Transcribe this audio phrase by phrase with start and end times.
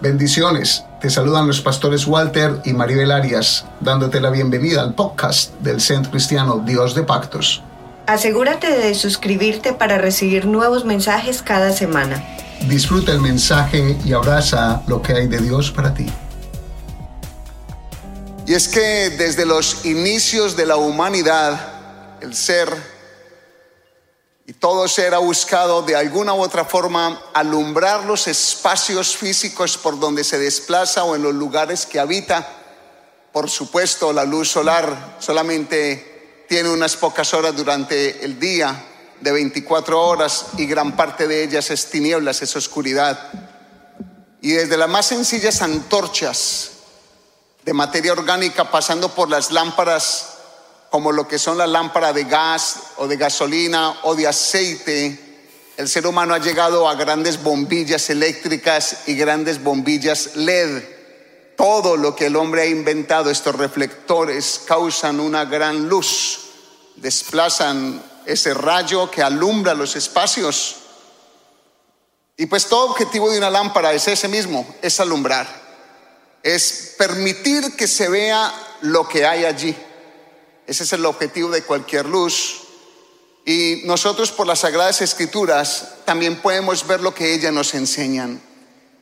[0.00, 0.84] Bendiciones.
[1.00, 6.12] Te saludan los pastores Walter y Maribel Arias, dándote la bienvenida al podcast del Centro
[6.12, 7.64] Cristiano Dios de Pactos.
[8.06, 12.24] Asegúrate de suscribirte para recibir nuevos mensajes cada semana.
[12.68, 16.06] Disfruta el mensaje y abraza lo que hay de Dios para ti.
[18.46, 21.60] Y es que desde los inicios de la humanidad,
[22.20, 22.68] el ser
[24.48, 30.00] y todo ser ha buscado de alguna u otra forma alumbrar los espacios físicos por
[30.00, 32.48] donde se desplaza o en los lugares que habita.
[33.30, 38.86] Por supuesto, la luz solar solamente tiene unas pocas horas durante el día
[39.20, 43.30] de 24 horas y gran parte de ellas es tinieblas, es oscuridad.
[44.40, 46.70] Y desde las más sencillas antorchas
[47.66, 50.37] de materia orgánica, pasando por las lámparas
[50.90, 55.28] como lo que son las lámparas de gas o de gasolina o de aceite,
[55.76, 60.82] el ser humano ha llegado a grandes bombillas eléctricas y grandes bombillas LED.
[61.56, 66.40] Todo lo que el hombre ha inventado, estos reflectores, causan una gran luz,
[66.96, 70.76] desplazan ese rayo que alumbra los espacios.
[72.36, 75.46] Y pues todo objetivo de una lámpara es ese mismo, es alumbrar,
[76.42, 79.76] es permitir que se vea lo que hay allí.
[80.68, 82.60] Ese es el objetivo de cualquier luz.
[83.46, 88.38] Y nosotros por las Sagradas Escrituras también podemos ver lo que ellas nos enseñan.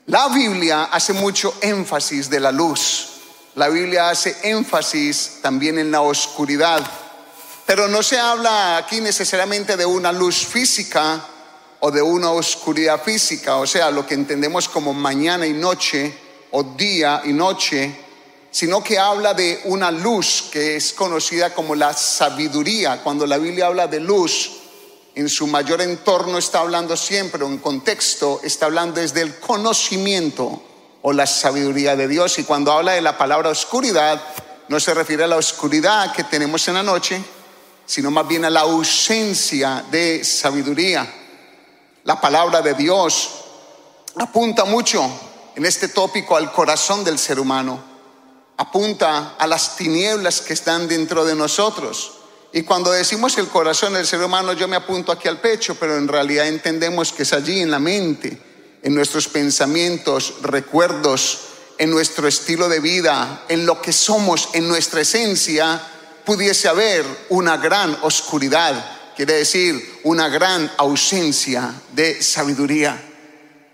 [0.06, 3.08] La Biblia hace mucho énfasis de la luz.
[3.56, 6.88] La Biblia hace énfasis también en la oscuridad.
[7.66, 11.26] Pero no se habla aquí necesariamente de una luz física
[11.80, 16.16] o de una oscuridad física, o sea, lo que entendemos como mañana y noche
[16.52, 18.05] o día y noche
[18.56, 23.02] sino que habla de una luz que es conocida como la sabiduría.
[23.02, 24.50] Cuando la Biblia habla de luz,
[25.14, 30.62] en su mayor entorno está hablando siempre, o en contexto, está hablando desde el conocimiento
[31.02, 32.38] o la sabiduría de Dios.
[32.38, 34.22] Y cuando habla de la palabra oscuridad,
[34.68, 37.22] no se refiere a la oscuridad que tenemos en la noche,
[37.84, 41.06] sino más bien a la ausencia de sabiduría.
[42.04, 43.32] La palabra de Dios
[44.16, 45.06] apunta mucho
[45.54, 47.95] en este tópico al corazón del ser humano
[48.56, 52.12] apunta a las tinieblas que están dentro de nosotros.
[52.52, 55.96] Y cuando decimos el corazón del ser humano, yo me apunto aquí al pecho, pero
[55.96, 58.38] en realidad entendemos que es allí en la mente,
[58.82, 61.40] en nuestros pensamientos, recuerdos,
[61.78, 65.80] en nuestro estilo de vida, en lo que somos, en nuestra esencia,
[66.24, 73.00] pudiese haber una gran oscuridad, quiere decir una gran ausencia de sabiduría.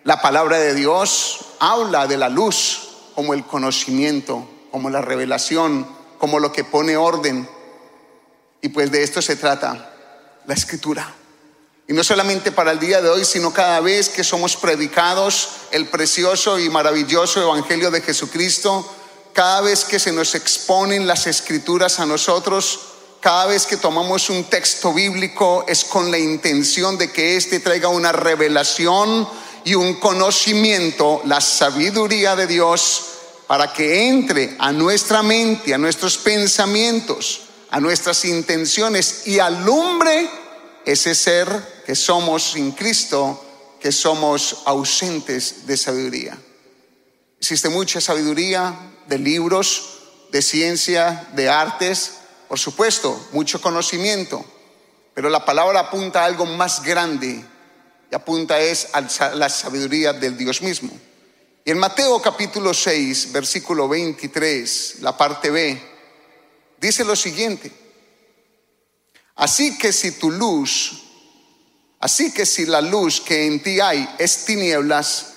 [0.05, 5.87] La palabra de Dios habla de la luz como el conocimiento, como la revelación,
[6.19, 7.49] como lo que pone orden.
[8.63, 9.93] Y pues de esto se trata
[10.47, 11.15] la escritura.
[11.87, 15.87] Y no solamente para el día de hoy, sino cada vez que somos predicados el
[15.87, 18.91] precioso y maravilloso Evangelio de Jesucristo,
[19.35, 22.81] cada vez que se nos exponen las escrituras a nosotros,
[23.21, 27.89] cada vez que tomamos un texto bíblico es con la intención de que éste traiga
[27.89, 29.29] una revelación
[29.65, 33.12] y un conocimiento, la sabiduría de Dios
[33.47, 40.29] para que entre a nuestra mente, a nuestros pensamientos, a nuestras intenciones y alumbre
[40.85, 43.43] ese ser que somos sin Cristo,
[43.81, 46.39] que somos ausentes de sabiduría.
[47.39, 48.75] Existe mucha sabiduría
[49.07, 49.99] de libros,
[50.31, 52.13] de ciencia, de artes,
[52.49, 54.45] por supuesto, mucho conocimiento,
[55.15, 57.45] pero la palabra apunta a algo más grande
[58.11, 60.91] y apunta es a la sabiduría del Dios mismo.
[61.65, 65.81] Y en Mateo capítulo 6, versículo 23, la parte B,
[66.81, 67.71] dice lo siguiente.
[69.37, 71.05] Así que si tu luz,
[72.01, 75.35] así que si la luz que en ti hay es tinieblas,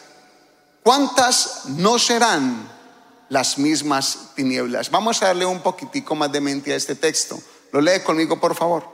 [0.81, 2.71] ¿cuántas no serán
[3.29, 4.89] las mismas tinieblas?
[4.89, 7.39] Vamos a darle un poquitico más de mente a este texto.
[7.71, 8.89] Lo lee conmigo, por favor.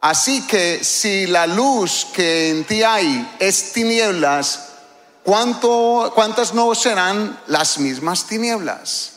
[0.00, 4.73] Así que si la luz que en ti hay es tinieblas,
[5.24, 9.12] ¿Cuánto, ¿Cuántas no serán las mismas tinieblas?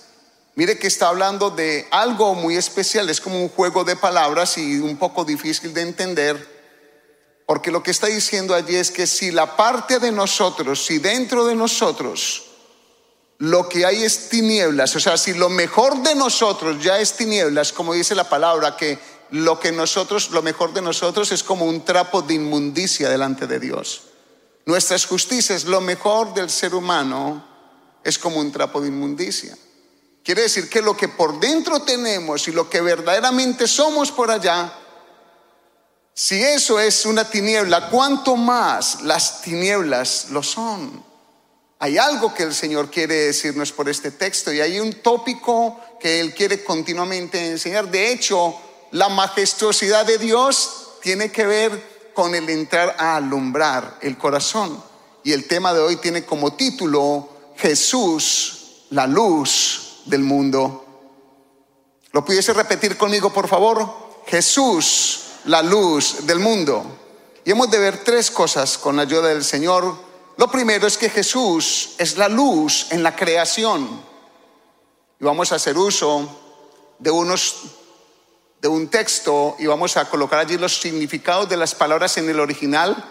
[0.56, 4.80] Mire que está hablando de algo muy especial, es como un juego de palabras y
[4.80, 6.58] un poco difícil de entender,
[7.46, 11.46] porque lo que está diciendo allí es que si la parte de nosotros, si dentro
[11.46, 12.46] de nosotros
[13.40, 17.74] lo que hay es tinieblas, o sea, si lo mejor de nosotros ya es tinieblas,
[17.74, 18.98] como dice la palabra, que
[19.32, 23.60] lo que nosotros, lo mejor de nosotros es como un trapo de inmundicia delante de
[23.60, 24.04] Dios.
[24.68, 27.42] Nuestras justicias, lo mejor del ser humano,
[28.04, 29.58] es como un trapo de inmundicia.
[30.22, 34.74] Quiere decir que lo que por dentro tenemos y lo que verdaderamente somos por allá,
[36.14, 41.02] si eso es una tiniebla, ¿cuánto más las tinieblas lo son?
[41.80, 46.20] Hay algo que el Señor quiere decirnos por este texto y hay un tópico que
[46.20, 47.90] Él quiere continuamente enseñar.
[47.90, 48.54] De hecho,
[48.92, 54.84] la majestuosidad de Dios tiene que ver con el entrar a alumbrar el corazón.
[55.24, 60.84] Y el tema de hoy tiene como título Jesús, la luz del mundo.
[62.14, 63.86] ¿Lo pudiese repetir conmigo, por favor?
[64.26, 66.84] Jesús, la luz del mundo.
[67.46, 71.10] Y hemos de ver tres cosas con la ayuda del Señor lo primero es que
[71.10, 74.02] Jesús es la luz en la creación.
[75.20, 76.30] Y vamos a hacer uso
[77.00, 77.56] de unos
[78.68, 82.38] de un texto y vamos a colocar allí los significados de las palabras en el
[82.38, 83.02] original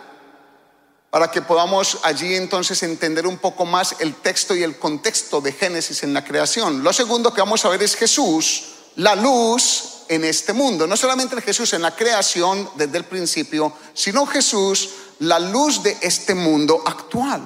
[1.09, 5.53] para que podamos allí entonces entender un poco más el texto y el contexto de
[5.53, 6.85] Génesis en la creación.
[6.85, 8.65] Lo segundo que vamos a ver es Jesús,
[8.97, 10.87] la luz en este mundo.
[10.87, 16.35] No solamente Jesús en la creación desde el principio, sino Jesús la luz de este
[16.35, 17.41] mundo actual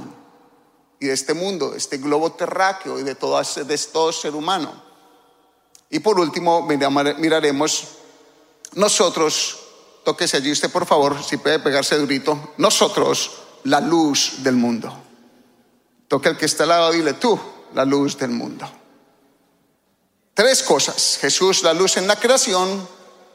[0.99, 4.91] y de este mundo, de este globo terráqueo y de todo, de todo ser humano.
[5.91, 8.00] Y por último, miraremos
[8.75, 9.59] nosotros,
[10.05, 13.31] tóquese allí usted por favor, si puede pegarse durito, nosotros,
[13.65, 14.93] la luz del mundo.
[16.09, 17.39] Toque el que está al lado, dile tú,
[17.75, 18.69] la luz del mundo.
[20.35, 22.89] Tres cosas, Jesús la luz en la creación,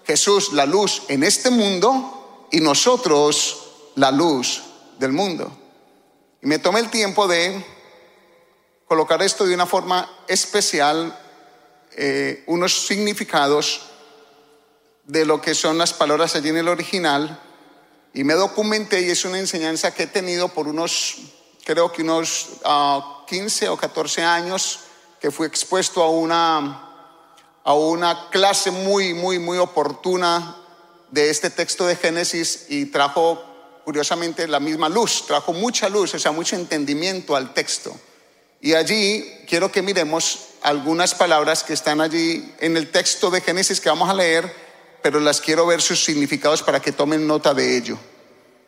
[0.06, 3.64] Jesús la luz en este mundo y nosotros
[3.96, 4.64] la luz
[5.00, 5.52] del mundo.
[6.42, 7.66] Y me tomé el tiempo de
[8.88, 11.18] colocar esto de una forma especial,
[11.92, 13.82] eh, unos significados
[15.06, 17.40] de lo que son las palabras allí en el original,
[18.14, 21.18] y me documenté y es una enseñanza que he tenido por unos,
[21.66, 22.48] creo que unos
[23.28, 24.80] 15 ah, o 14 años,
[25.20, 26.90] que fui expuesto a una,
[27.64, 30.58] a una clase muy, muy, muy oportuna
[31.12, 33.56] de este texto de Génesis y trajo
[33.86, 37.96] curiosamente, la misma luz, trajo mucha luz, o sea, mucho entendimiento al texto.
[38.60, 43.80] Y allí quiero que miremos algunas palabras que están allí en el texto de Génesis
[43.80, 44.65] que vamos a leer,
[45.06, 47.96] pero las quiero ver sus significados para que tomen nota de ello.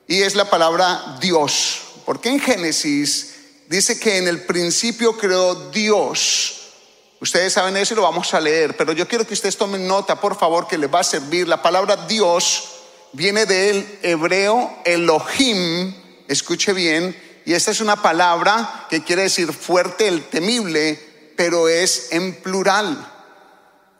[0.08, 3.38] Y es la palabra Dios, porque en Génesis
[3.68, 6.74] dice que en el principio creó Dios.
[7.20, 10.22] Ustedes saben eso y lo vamos a leer, pero yo quiero que ustedes tomen nota,
[10.22, 11.48] por favor, que les va a servir.
[11.48, 12.66] La palabra Dios
[13.14, 15.92] viene del hebreo Elohim,
[16.28, 22.12] escuche bien, y esta es una palabra que quiere decir fuerte, el temible, pero es
[22.12, 23.17] en plural.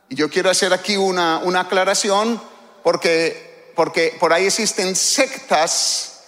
[0.08, 2.40] Y yo quiero hacer aquí una, una aclaración
[2.82, 6.20] porque, porque por ahí existen sectas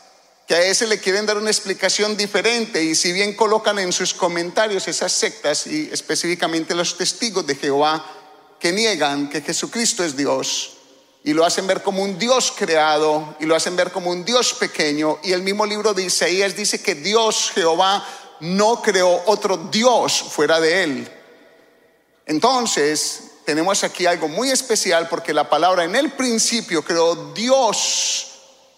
[0.46, 4.12] que a ese le quieren dar una explicación diferente y si bien colocan en sus
[4.12, 8.04] comentarios esas sectas y específicamente los testigos de Jehová
[8.58, 10.76] que niegan que Jesucristo es Dios,
[11.22, 14.54] y lo hacen ver como un Dios creado y lo hacen ver como un Dios
[14.54, 15.18] pequeño.
[15.22, 18.06] Y el mismo libro de Isaías dice que Dios, Jehová,
[18.40, 21.12] no creó otro Dios fuera de él.
[22.24, 28.28] Entonces, tenemos aquí algo muy especial porque la palabra en el principio creó Dios,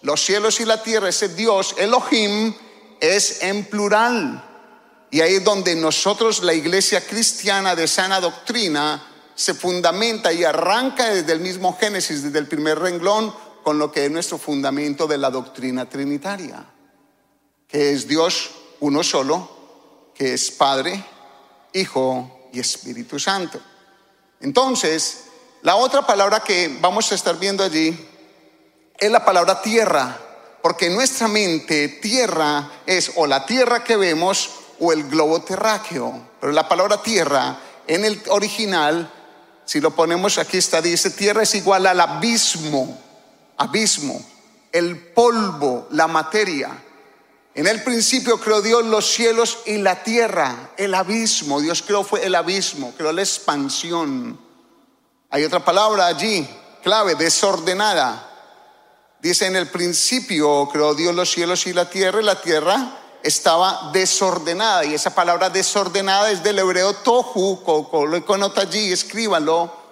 [0.01, 2.55] los cielos y la tierra, ese Dios, Elohim,
[2.99, 4.43] es en plural.
[5.11, 9.05] Y ahí es donde nosotros, la iglesia cristiana de sana doctrina,
[9.35, 13.31] se fundamenta y arranca desde el mismo Génesis, desde el primer renglón,
[13.63, 16.65] con lo que es nuestro fundamento de la doctrina trinitaria,
[17.67, 18.49] que es Dios
[18.79, 21.05] uno solo, que es Padre,
[21.73, 23.61] Hijo y Espíritu Santo.
[24.43, 25.23] Entonces,
[25.63, 28.07] la otra palabra que vamos a estar viendo allí
[28.99, 30.15] es la palabra tierra,
[30.61, 36.21] porque en nuestra mente tierra es o la tierra que vemos o el globo terráqueo,
[36.39, 37.57] pero la palabra tierra
[37.87, 39.11] en el original
[39.65, 42.97] si lo ponemos aquí está, dice, tierra es igual al abismo,
[43.57, 44.21] abismo,
[44.71, 46.69] el polvo, la materia.
[47.55, 51.61] En el principio creó Dios los cielos y la tierra, el abismo.
[51.61, 54.39] Dios creó fue el abismo, creó la expansión.
[55.29, 56.47] Hay otra palabra allí,
[56.81, 58.29] clave, desordenada.
[59.21, 63.91] Dice, en el principio creó Dios los cielos y la tierra y la tierra estaba
[63.93, 64.83] desordenada.
[64.85, 67.61] Y esa palabra desordenada es del hebreo tohu,
[68.07, 69.82] lo allí, escríbanlo,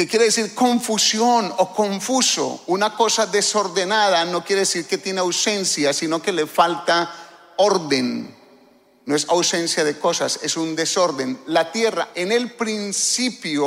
[0.00, 2.62] que quiere decir confusión o confuso.
[2.68, 8.34] Una cosa desordenada no quiere decir que tiene ausencia, sino que le falta orden.
[9.04, 11.38] No es ausencia de cosas, es un desorden.
[11.48, 13.60] La tierra, en el principio,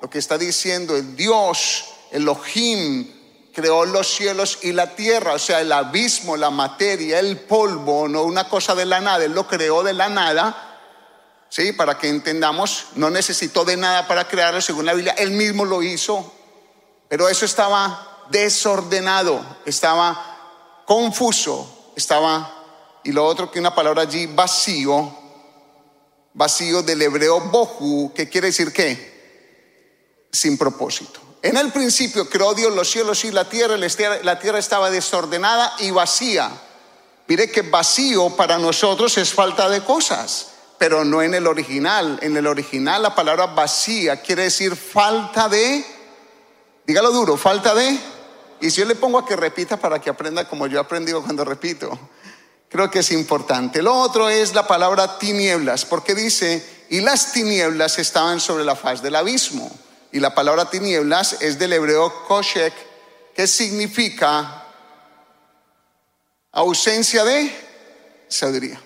[0.00, 3.10] lo que está diciendo el Dios, Elohim,
[3.52, 8.22] creó los cielos y la tierra, o sea, el abismo, la materia, el polvo, no
[8.22, 10.65] una cosa de la nada, Él lo creó de la nada,
[11.56, 11.72] ¿sí?
[11.72, 15.82] Para que entendamos, no necesitó de nada para crearlo, según la Biblia, Él mismo lo
[15.82, 16.34] hizo,
[17.08, 22.52] pero eso estaba desordenado, estaba confuso, estaba
[23.04, 25.16] y lo otro que una palabra allí, vacío,
[26.34, 30.26] vacío del hebreo bohu, que quiere decir qué?
[30.30, 31.20] Sin propósito.
[31.40, 35.90] En el principio creó Dios los cielos y la tierra, la tierra estaba desordenada y
[35.90, 36.50] vacía.
[37.28, 42.18] Mire que vacío para nosotros es falta de cosas, pero no en el original.
[42.22, 45.84] En el original la palabra vacía quiere decir falta de,
[46.86, 47.98] dígalo duro, falta de,
[48.60, 51.22] y si yo le pongo a que repita para que aprenda como yo he aprendido
[51.22, 51.98] cuando repito,
[52.68, 53.82] creo que es importante.
[53.82, 59.02] Lo otro es la palabra tinieblas, porque dice, y las tinieblas estaban sobre la faz
[59.02, 59.70] del abismo.
[60.12, 62.72] Y la palabra tinieblas es del hebreo koshek,
[63.34, 64.64] que significa
[66.52, 67.54] ausencia de
[68.28, 68.80] sabiduría.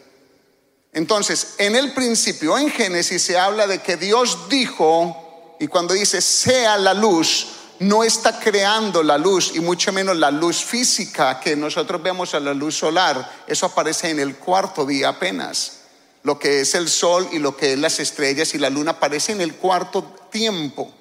[0.92, 6.20] Entonces, en el principio, en Génesis, se habla de que Dios dijo, y cuando dice
[6.20, 7.46] sea la luz,
[7.80, 12.40] no está creando la luz y mucho menos la luz física que nosotros vemos a
[12.40, 13.44] la luz solar.
[13.46, 15.78] Eso aparece en el cuarto día apenas.
[16.22, 19.32] Lo que es el sol y lo que es las estrellas y la luna aparece
[19.32, 20.92] en el cuarto tiempo.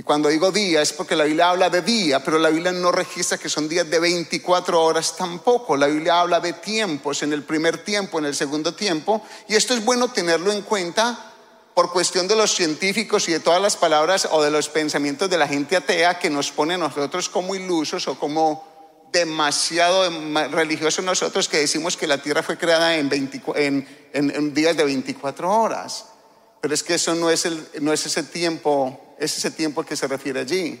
[0.00, 2.90] Y cuando digo día es porque la Biblia habla de día, pero la Biblia no
[2.90, 5.76] registra que son días de 24 horas tampoco.
[5.76, 9.20] La Biblia habla de tiempos, en el primer tiempo, en el segundo tiempo.
[9.46, 11.32] Y esto es bueno tenerlo en cuenta
[11.74, 15.36] por cuestión de los científicos y de todas las palabras o de los pensamientos de
[15.36, 20.08] la gente atea que nos pone a nosotros como ilusos o como demasiado
[20.48, 23.10] religiosos nosotros que decimos que la Tierra fue creada en,
[24.14, 26.06] en, días de 24 horas.
[26.62, 29.94] Pero es que eso no es, el, no es ese tiempo, es ese tiempo que
[29.94, 30.80] se refiere allí.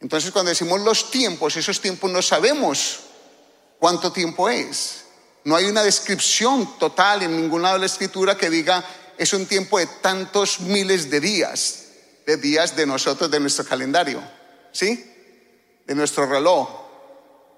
[0.00, 3.00] Entonces cuando decimos los tiempos, esos tiempos no sabemos
[3.80, 5.04] cuánto tiempo es.
[5.44, 8.84] No hay una descripción total en ningún lado de la escritura que diga
[9.18, 11.86] es un tiempo de tantos miles de días,
[12.24, 14.22] de días de nosotros, de nuestro calendario,
[14.72, 15.04] ¿sí?
[15.86, 16.68] De nuestro reloj.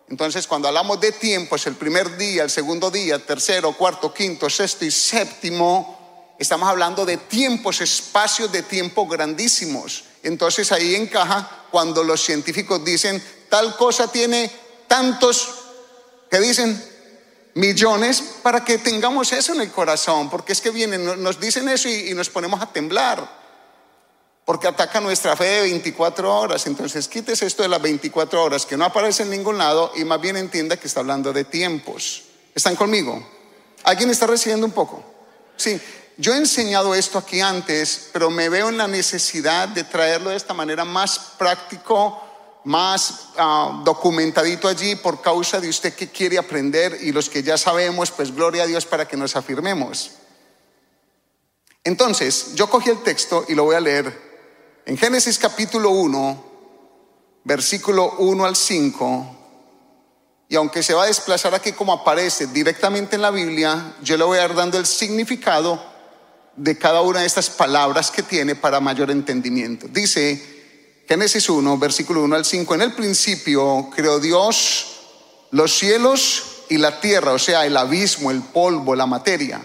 [0.09, 4.85] Entonces, cuando hablamos de tiempos, el primer día, el segundo día, tercero, cuarto, quinto, sexto
[4.85, 5.98] y séptimo,
[6.39, 10.05] estamos hablando de tiempos, espacios de tiempo grandísimos.
[10.23, 14.51] Entonces ahí encaja cuando los científicos dicen, tal cosa tiene
[14.87, 15.49] tantos,
[16.31, 16.83] ¿qué dicen?
[17.59, 21.89] millones para que tengamos eso en el corazón, porque es que vienen, nos dicen eso
[21.89, 23.37] y, nos ponemos a temblar,
[24.45, 26.67] porque ataca nuestra fe de 24 horas.
[26.67, 30.21] Entonces quítese esto de las 24 horas, que no aparece en ningún lado, y más
[30.21, 32.23] bien entienda que está hablando de tiempos.
[32.55, 33.29] ¿Están conmigo?
[33.83, 35.03] ¿Alguien está recibiendo un poco?
[35.57, 35.81] Sí,
[36.19, 40.37] yo he enseñado esto aquí antes, pero me veo en la necesidad de traerlo de
[40.37, 42.29] esta manera más práctico
[42.65, 47.57] más ah, documentadito allí por causa de usted que quiere aprender y los que ya
[47.57, 50.11] sabemos, pues gloria a Dios para que nos afirmemos.
[51.83, 54.83] Entonces, yo cogí el texto y lo voy a leer.
[54.85, 56.45] En Génesis capítulo 1,
[57.45, 59.37] versículo 1 al 5,
[60.51, 64.25] y aunque se va a desplazar aquí como aparece directamente en la Biblia, yo le
[64.25, 65.98] voy a ir dando el significado
[66.59, 69.87] de cada una de estas palabras que tiene para mayor entendimiento.
[69.89, 74.87] Dice, Génesis 1, versículo 1 al 5, en el principio creó Dios
[75.53, 79.63] los cielos y la tierra, o sea, el abismo, el polvo, la materia.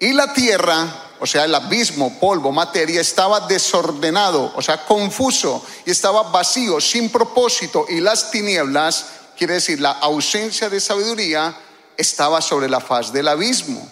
[0.00, 5.92] Y la tierra, o sea, el abismo, polvo, materia, estaba desordenado, o sea, confuso, y
[5.92, 9.06] estaba vacío, sin propósito, y las tinieblas,
[9.38, 11.56] quiere decir, la ausencia de sabiduría,
[11.96, 13.88] estaba sobre la faz del abismo.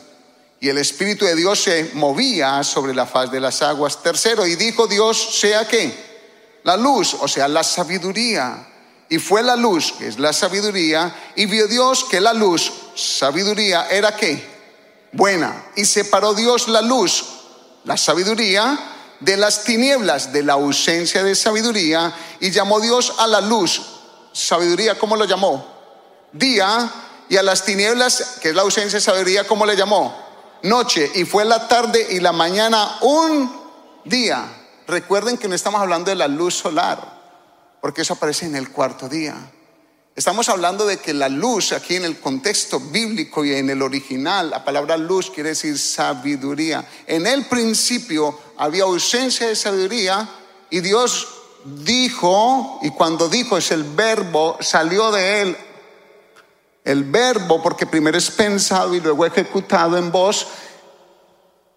[0.62, 4.00] Y el Espíritu de Dios se movía sobre la faz de las aguas.
[4.00, 5.92] Tercero, y dijo Dios, sea que
[6.62, 8.68] la luz, o sea, la sabiduría.
[9.08, 13.88] Y fue la luz, que es la sabiduría, y vio Dios que la luz, sabiduría,
[13.90, 14.40] era qué?
[15.10, 15.64] Buena.
[15.74, 17.24] Y separó Dios la luz,
[17.82, 18.78] la sabiduría,
[19.18, 23.82] de las tinieblas, de la ausencia de sabiduría, y llamó Dios a la luz,
[24.32, 25.66] sabiduría, ¿cómo lo llamó?
[26.32, 26.88] Día,
[27.28, 30.21] y a las tinieblas, que es la ausencia de sabiduría, ¿cómo le llamó?
[30.62, 33.50] Noche, y fue la tarde y la mañana un
[34.04, 34.44] día.
[34.86, 37.20] Recuerden que no estamos hablando de la luz solar,
[37.80, 39.34] porque eso aparece en el cuarto día.
[40.14, 44.50] Estamos hablando de que la luz aquí en el contexto bíblico y en el original,
[44.50, 46.86] la palabra luz quiere decir sabiduría.
[47.06, 50.28] En el principio había ausencia de sabiduría
[50.70, 51.28] y Dios
[51.64, 55.56] dijo, y cuando dijo es el verbo, salió de él
[56.84, 60.46] el verbo, porque primero es pensado y luego ejecutado en voz,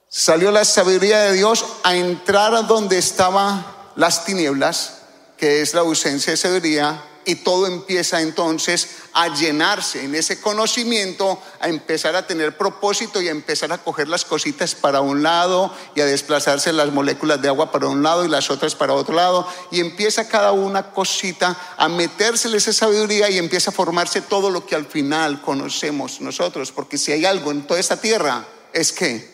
[0.10, 5.02] salió la sabiduría de Dios a entrar a donde estaban las tinieblas,
[5.38, 11.42] que es la ausencia de sabiduría, y todo empieza entonces a llenarse en ese conocimiento,
[11.60, 15.74] a empezar a tener propósito y a empezar a coger las cositas para un lado
[15.96, 19.16] y a desplazarse las moléculas de agua para un lado y las otras para otro
[19.16, 19.48] lado.
[19.72, 24.66] Y empieza cada una cosita a metérsele esa sabiduría y empieza a formarse todo lo
[24.66, 29.34] que al final conocemos nosotros, porque si hay algo en toda esta tierra es que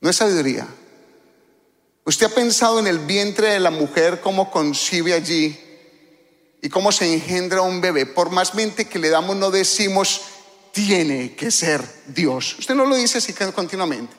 [0.00, 0.66] no es sabiduría.
[2.04, 5.65] ¿Usted ha pensado en el vientre de la mujer cómo concibe allí
[6.62, 8.06] y cómo se engendra un bebé.
[8.06, 10.22] Por más mente que le damos, no decimos,
[10.72, 12.56] tiene que ser Dios.
[12.58, 14.14] Usted no lo dice así continuamente.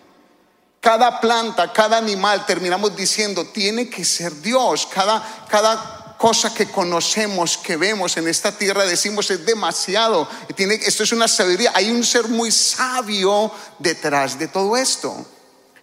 [0.79, 4.88] Cada planta, cada animal, terminamos diciendo, tiene que ser Dios.
[4.88, 10.27] Cada, cada cosa que conocemos, que vemos en esta tierra, decimos, es demasiado.
[10.56, 11.72] Tiene, esto es una sabiduría.
[11.75, 15.25] Hay un ser muy sabio detrás de todo esto.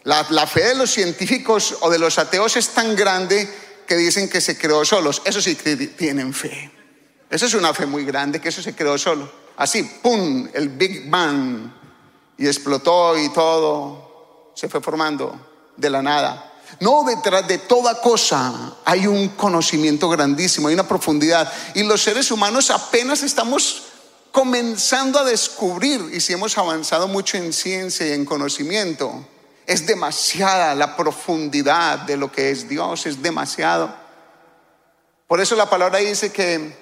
[0.04, 3.49] La, la fe de los científicos o de los ateos es tan grande
[3.87, 5.23] que dicen que se creó solos.
[5.25, 6.71] Eso sí que tienen fe.
[7.31, 9.31] Eso es una fe muy grande, que eso se creó solo.
[9.57, 10.49] Así, ¡pum!
[10.53, 11.73] El Big Bang.
[12.37, 16.53] Y explotó y todo se fue formando de la nada.
[16.81, 21.53] No, detrás de toda cosa hay un conocimiento grandísimo, hay una profundidad.
[21.75, 23.85] Y los seres humanos apenas estamos
[24.33, 29.25] comenzando a descubrir, y si hemos avanzado mucho en ciencia y en conocimiento,
[29.66, 33.94] es demasiada la profundidad de lo que es Dios, es demasiado.
[35.26, 36.76] Por eso la palabra dice que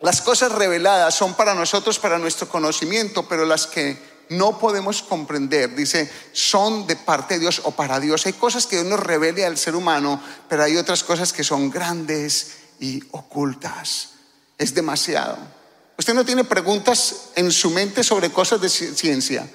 [0.00, 5.74] las cosas reveladas son para nosotros, para nuestro conocimiento, pero las que no podemos comprender,
[5.74, 8.24] dice, son de parte de Dios o para Dios.
[8.26, 11.70] Hay cosas que Dios nos revele al ser humano, pero hay otras cosas que son
[11.70, 14.10] grandes y ocultas.
[14.56, 15.36] Es demasiado.
[15.96, 19.48] Usted no tiene preguntas en su mente sobre cosas de ciencia.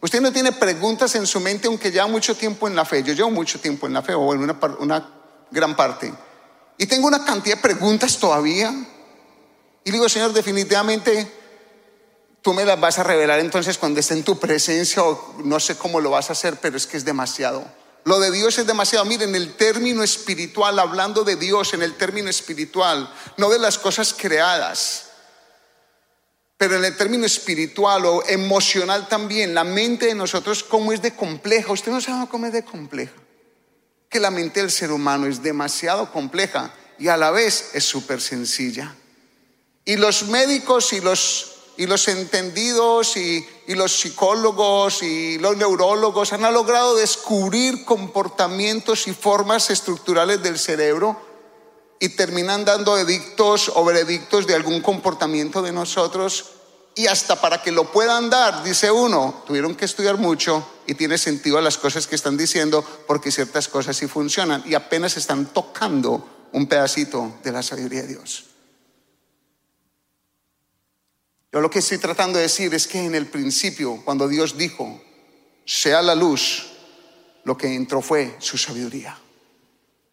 [0.00, 3.02] Usted no tiene preguntas en su mente aunque lleva mucho tiempo en la fe.
[3.02, 5.08] Yo llevo mucho tiempo en la fe, o en una, una
[5.50, 6.12] gran parte.
[6.78, 8.72] Y tengo una cantidad de preguntas todavía.
[9.84, 11.30] Y digo, Señor, definitivamente
[12.40, 15.76] tú me las vas a revelar entonces cuando esté en tu presencia o no sé
[15.76, 17.64] cómo lo vas a hacer, pero es que es demasiado.
[18.04, 19.04] Lo de Dios es demasiado.
[19.04, 24.14] Miren, el término espiritual, hablando de Dios en el término espiritual, no de las cosas
[24.16, 25.09] creadas.
[26.60, 31.16] Pero en el término espiritual o emocional también, la mente de nosotros, ¿cómo es de
[31.16, 31.72] compleja?
[31.72, 33.14] Usted no sabe cómo es de compleja.
[34.10, 38.20] Que la mente del ser humano es demasiado compleja y a la vez es súper
[38.20, 38.94] sencilla.
[39.86, 46.34] Y los médicos y los, y los entendidos y, y los psicólogos y los neurólogos
[46.34, 51.29] han logrado descubrir comportamientos y formas estructurales del cerebro
[52.00, 56.46] y terminan dando edictos o veredictos de algún comportamiento de nosotros
[56.94, 61.18] y hasta para que lo puedan dar, dice uno, tuvieron que estudiar mucho y tiene
[61.18, 66.48] sentido las cosas que están diciendo porque ciertas cosas sí funcionan y apenas están tocando
[66.52, 68.46] un pedacito de la sabiduría de Dios.
[71.52, 75.00] Yo lo que estoy tratando de decir es que en el principio, cuando Dios dijo,
[75.66, 76.66] sea la luz,
[77.44, 79.18] lo que entró fue su sabiduría.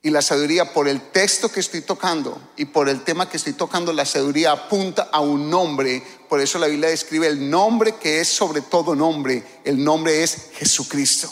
[0.01, 3.53] Y la sabiduría, por el texto que estoy tocando y por el tema que estoy
[3.53, 6.01] tocando, la sabiduría apunta a un nombre.
[6.29, 9.43] Por eso la Biblia describe el nombre que es sobre todo nombre.
[9.63, 11.29] El nombre es Jesucristo.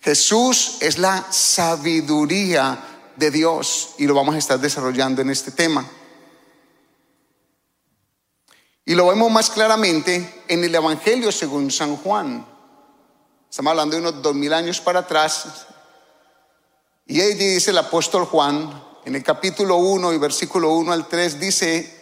[0.00, 5.86] Jesús es la sabiduría de Dios y lo vamos a estar desarrollando en este tema.
[8.86, 12.46] Y lo vemos más claramente en el Evangelio según San Juan.
[13.48, 15.66] Estamos hablando de unos dos mil años para atrás,
[17.10, 21.40] y ahí dice el apóstol Juan, en el capítulo 1 y versículo 1 al 3,
[21.40, 21.92] dice,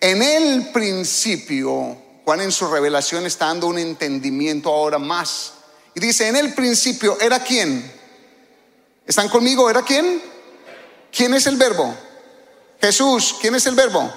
[0.00, 5.52] en el principio, Juan en su revelación está dando un entendimiento ahora más.
[5.94, 7.88] Y dice, en el principio, ¿era quién?
[9.06, 9.70] ¿Están conmigo?
[9.70, 10.20] ¿Era quién?
[11.16, 11.94] ¿Quién es el verbo?
[12.80, 14.12] Jesús, ¿quién es el verbo?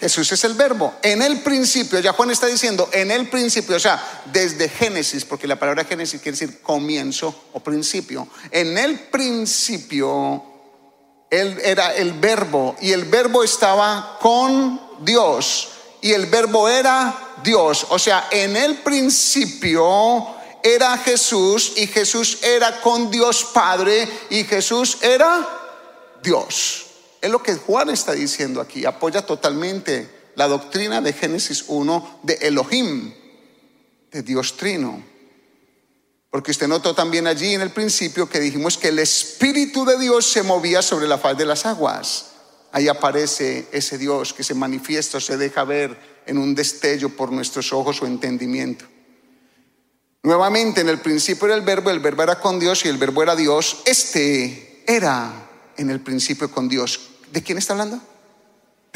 [0.00, 0.94] Jesús es el verbo.
[1.02, 5.46] En el principio, ya Juan está diciendo, en el principio, o sea, desde Génesis, porque
[5.46, 8.28] la palabra Génesis quiere decir comienzo o principio.
[8.50, 10.42] En el principio,
[11.30, 15.68] él era el verbo y el verbo estaba con Dios
[16.00, 17.86] y el verbo era Dios.
[17.90, 24.98] O sea, en el principio era Jesús y Jesús era con Dios Padre y Jesús
[25.02, 25.46] era
[26.22, 26.85] Dios.
[27.20, 28.84] Es lo que Juan está diciendo aquí.
[28.84, 33.12] Apoya totalmente la doctrina de Génesis 1 de Elohim,
[34.10, 35.02] de Dios Trino.
[36.30, 40.30] Porque usted notó también allí en el principio que dijimos que el Espíritu de Dios
[40.30, 42.32] se movía sobre la faz de las aguas.
[42.72, 47.72] Ahí aparece ese Dios que se manifiesta, se deja ver en un destello por nuestros
[47.72, 48.84] ojos o entendimiento.
[50.22, 53.22] Nuevamente, en el principio era el verbo, el verbo era con Dios y el verbo
[53.22, 53.82] era Dios.
[53.86, 55.45] Este era
[55.78, 57.00] en el principio con Dios.
[57.32, 58.00] ¿De quién está hablando?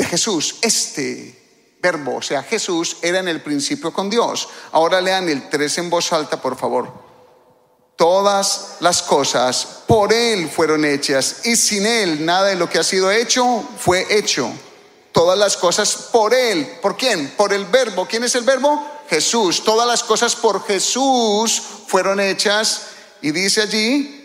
[0.00, 0.56] de Jesús.
[0.62, 4.48] Este verbo, o sea, Jesús, era en el principio con Dios.
[4.72, 6.90] Ahora lean el 3 en voz alta, por favor.
[7.96, 12.82] Todas las cosas por Él fueron hechas y sin Él nada de lo que ha
[12.82, 14.50] sido hecho fue hecho.
[15.12, 16.78] Todas las cosas por Él.
[16.80, 17.34] ¿Por quién?
[17.36, 18.06] Por el verbo.
[18.06, 18.82] ¿Quién es el verbo?
[19.10, 19.62] Jesús.
[19.64, 22.86] Todas las cosas por Jesús fueron hechas.
[23.20, 24.19] Y dice allí,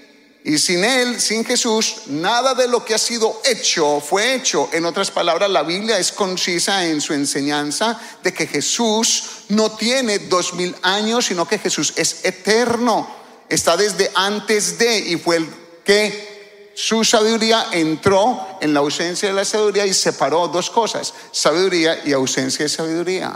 [0.48, 4.70] y sin Él, sin Jesús, nada de lo que ha sido hecho fue hecho.
[4.74, 10.20] En otras palabras, la Biblia es concisa en su enseñanza de que Jesús no tiene
[10.20, 13.10] dos mil años, sino que Jesús es eterno.
[13.50, 15.50] Está desde antes de y fue el
[15.84, 22.02] que su sabiduría entró en la ausencia de la sabiduría y separó dos cosas, sabiduría
[22.06, 23.34] y ausencia de sabiduría.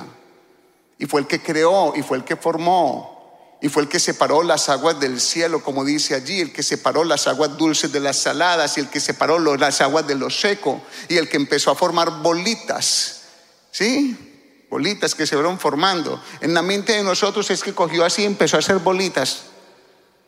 [1.00, 3.19] Y fue el que creó y fue el que formó
[3.62, 7.04] y fue el que separó las aguas del cielo, como dice allí, el que separó
[7.04, 10.82] las aguas dulces de las saladas y el que separó las aguas de lo seco
[11.10, 13.24] y el que empezó a formar bolitas,
[13.72, 14.66] ¿sí?
[14.70, 16.24] Bolitas que se fueron formando.
[16.40, 19.42] En la mente de nosotros es que cogió así y empezó a hacer bolitas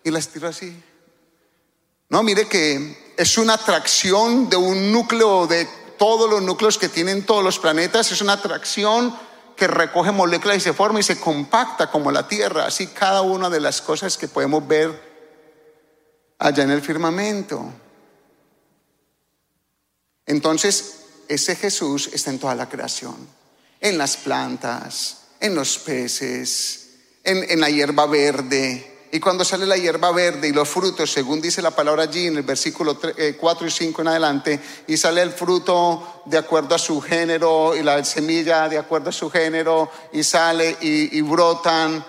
[0.03, 0.75] y las tiró así.
[2.09, 7.25] No, mire que es una atracción de un núcleo de todos los núcleos que tienen
[7.25, 9.15] todos los planetas, es una atracción
[9.61, 13.47] que recoge moléculas y se forma y se compacta como la Tierra, así cada una
[13.47, 14.99] de las cosas que podemos ver
[16.39, 17.71] allá en el firmamento.
[20.25, 20.95] Entonces,
[21.27, 23.15] ese Jesús está en toda la creación,
[23.79, 29.75] en las plantas, en los peces, en, en la hierba verde, y cuando sale la
[29.75, 33.67] hierba verde y los frutos, según dice la palabra allí en el versículo 4 eh,
[33.67, 38.03] y 5 en adelante, y sale el fruto de acuerdo a su género y la
[38.05, 42.05] semilla de acuerdo a su género, y sale y, brotan,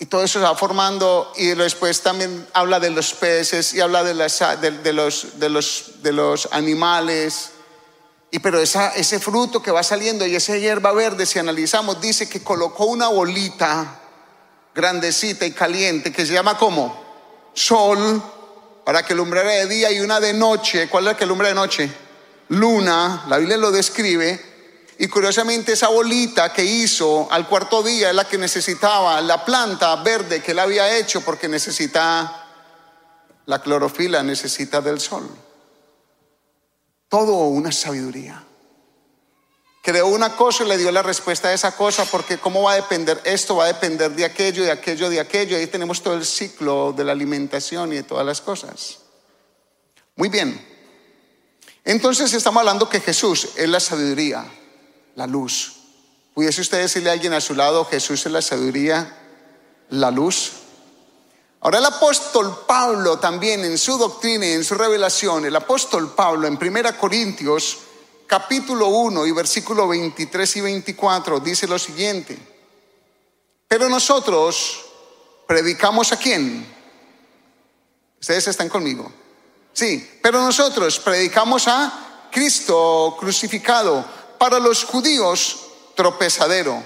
[0.00, 4.02] y todo eso se va formando, y después también habla de los peces y habla
[4.02, 7.50] de, los, de, los, de los animales.
[8.32, 12.42] Y pero ese fruto que va saliendo y esa hierba verde, si analizamos, dice que
[12.42, 13.97] colocó una bolita
[14.78, 17.04] grandecita y caliente que se llama como
[17.52, 18.22] sol
[18.84, 20.88] para que alumbrara de día y una de noche.
[20.88, 21.90] ¿Cuál es la que alumbra de noche?
[22.50, 24.40] Luna, la Biblia lo describe.
[24.98, 29.96] Y curiosamente esa bolita que hizo al cuarto día es la que necesitaba la planta
[29.96, 32.46] verde que él había hecho porque necesita
[33.46, 35.28] la clorofila, necesita del sol.
[37.08, 38.44] Todo una sabiduría
[39.82, 42.76] creó una cosa y le dio la respuesta a esa cosa, porque ¿cómo va a
[42.76, 43.56] depender esto?
[43.56, 45.56] Va a depender de aquello, de aquello, de aquello.
[45.56, 48.98] Ahí tenemos todo el ciclo de la alimentación y de todas las cosas.
[50.16, 50.66] Muy bien.
[51.84, 54.44] Entonces estamos hablando que Jesús es la sabiduría,
[55.14, 55.76] la luz.
[56.34, 59.16] ¿Pudiese usted decirle a alguien a su lado, Jesús es la sabiduría,
[59.90, 60.52] la luz?
[61.60, 66.46] Ahora el apóstol Pablo también en su doctrina y en su revelación, el apóstol Pablo
[66.46, 67.78] en 1 Corintios
[68.28, 72.38] capítulo 1 y versículo 23 y 24 dice lo siguiente.
[73.66, 74.84] Pero nosotros
[75.46, 76.64] predicamos a quién?
[78.20, 79.10] Ustedes están conmigo.
[79.72, 84.04] Sí, pero nosotros predicamos a Cristo crucificado.
[84.38, 86.82] Para los judíos, tropezadero.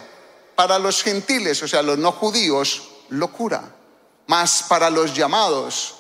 [0.55, 3.75] Para los gentiles, o sea, los no judíos, locura.
[4.27, 5.97] Mas para los llamados,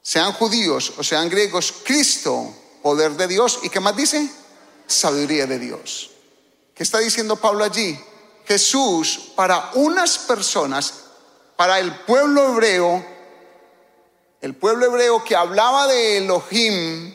[0.00, 3.60] sean judíos o sean griegos, Cristo, poder de Dios.
[3.62, 4.30] ¿Y qué más dice?
[4.86, 6.10] Sabiduría de Dios.
[6.74, 7.98] ¿Qué está diciendo Pablo allí?
[8.46, 10.94] Jesús para unas personas,
[11.56, 13.04] para el pueblo hebreo,
[14.40, 17.14] el pueblo hebreo que hablaba de Elohim,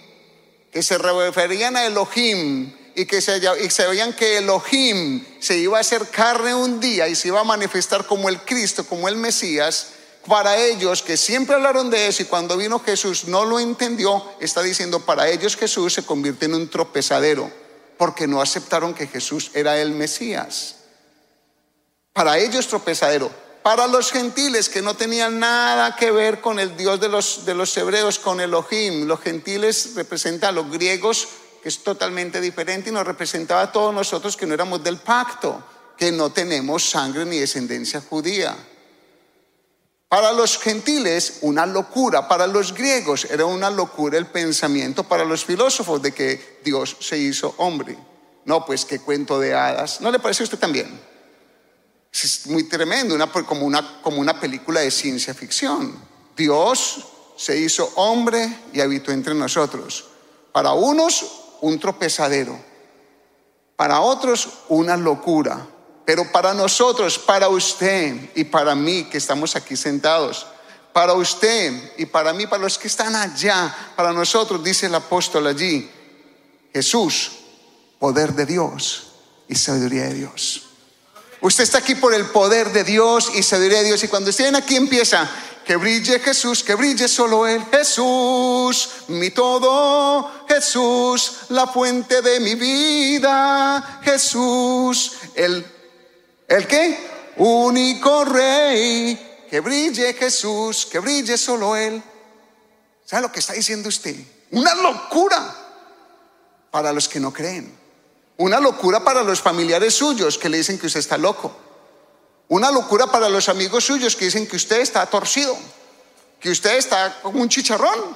[0.72, 5.78] que se referían a Elohim y que se, y se veían que Elohim se iba
[5.78, 9.18] a hacer carne un día y se iba a manifestar como el Cristo, como el
[9.18, 9.88] Mesías,
[10.28, 14.62] para ellos que siempre hablaron de eso y cuando vino Jesús no lo entendió, está
[14.62, 17.50] diciendo, para ellos Jesús se convierte en un tropezadero,
[17.98, 20.76] porque no aceptaron que Jesús era el Mesías.
[22.14, 23.32] Para ellos tropezadero.
[23.64, 27.54] Para los gentiles que no tenían nada que ver con el Dios de los, de
[27.54, 31.28] los hebreos, con Elohim, los gentiles representan a los griegos,
[31.62, 35.64] que es totalmente diferente, y nos representaba a todos nosotros que no éramos del pacto,
[35.98, 38.56] que no tenemos sangre ni descendencia judía.
[40.10, 42.28] Para los gentiles, una locura.
[42.28, 45.04] Para los griegos era una locura el pensamiento.
[45.04, 47.98] Para los filósofos de que Dios se hizo hombre.
[48.46, 50.00] No, pues qué cuento de hadas.
[50.00, 51.00] ¿No le parece a usted también?
[52.14, 56.02] Es muy tremendo, como, una, como una película de ciencia ficción.
[56.36, 60.06] Dios se hizo hombre y habitó entre nosotros.
[60.54, 62.58] Para unos, un tropezadero.
[63.76, 65.68] Para otros, una locura.
[66.08, 70.48] Pero para nosotros, para usted y para mí que estamos aquí sentados,
[70.94, 75.48] para usted y para mí, para los que están allá, para nosotros, dice el apóstol
[75.48, 75.92] allí,
[76.72, 77.32] Jesús
[78.00, 79.08] poder de Dios
[79.50, 80.70] y sabiduría de Dios.
[81.42, 84.02] Usted está aquí por el poder de Dios y sabiduría de Dios.
[84.06, 85.30] Y cuando estén aquí empieza,
[85.66, 87.62] que brille Jesús, que brille solo Él.
[87.70, 90.46] Jesús, mi todo.
[90.48, 94.00] Jesús, la fuente de mi vida.
[94.06, 95.77] Jesús, el,
[96.48, 96.98] ¿el qué?
[97.38, 99.46] Único Rey.
[99.50, 102.02] Que brille Jesús, que brille solo Él.
[103.06, 104.16] ¿Sabe lo que está diciendo usted?
[104.52, 105.56] Una locura
[106.72, 107.78] para los que no creen.
[108.38, 111.56] Una locura para los familiares suyos que le dicen que usted está loco.
[112.50, 115.58] Una locura para los amigos suyos que dicen que usted está torcido,
[116.40, 118.16] que usted está como un chicharrón.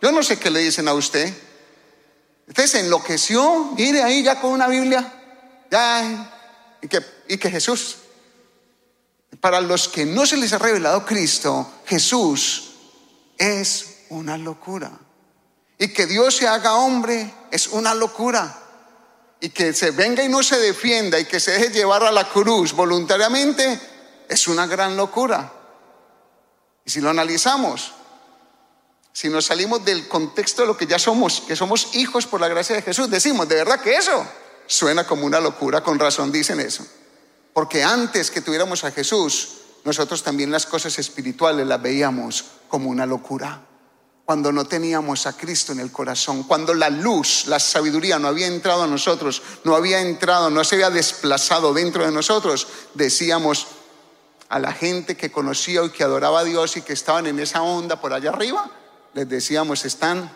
[0.00, 1.32] Yo no sé qué le dicen a usted.
[2.48, 5.12] Usted se enloqueció, mire ahí ya con una Biblia,
[5.70, 6.32] ya,
[6.82, 7.96] y que, y que Jesús.
[9.40, 12.72] Para los que no se les ha revelado Cristo, Jesús
[13.38, 14.90] es una locura.
[15.78, 18.58] Y que Dios se haga hombre es una locura
[19.40, 22.28] y que se venga y no se defienda y que se deje llevar a la
[22.28, 23.80] cruz voluntariamente,
[24.28, 25.50] es una gran locura.
[26.84, 27.92] Y si lo analizamos,
[29.12, 32.48] si nos salimos del contexto de lo que ya somos, que somos hijos por la
[32.48, 34.26] gracia de Jesús, decimos, de verdad que eso
[34.66, 36.84] suena como una locura, con razón dicen eso.
[37.60, 39.48] Porque antes que tuviéramos a Jesús,
[39.84, 43.60] nosotros también las cosas espirituales las veíamos como una locura
[44.24, 48.46] cuando no teníamos a Cristo en el corazón, cuando la luz, la sabiduría no había
[48.46, 53.66] entrado a nosotros, no había entrado, no se había desplazado dentro de nosotros, decíamos
[54.48, 57.60] a la gente que conocía y que adoraba a Dios y que estaban en esa
[57.60, 58.70] onda por allá arriba,
[59.12, 60.34] les decíamos, están,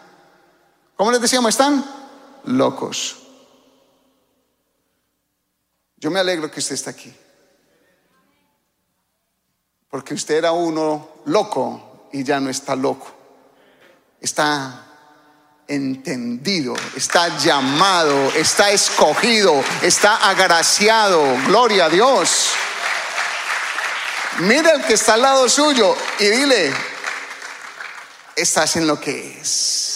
[0.94, 1.48] ¿cómo les decíamos?
[1.48, 1.86] Están
[2.44, 3.23] locos.
[6.04, 7.10] Yo me alegro que usted está aquí,
[9.88, 13.24] porque usted era uno loco y ya no está loco
[14.20, 14.84] está
[15.66, 21.22] entendido, está llamado, está escogido, está agraciado.
[21.46, 22.50] Gloria a Dios.
[24.40, 26.70] Mira el que está al lado suyo y dile,
[28.36, 29.93] estás en lo que es.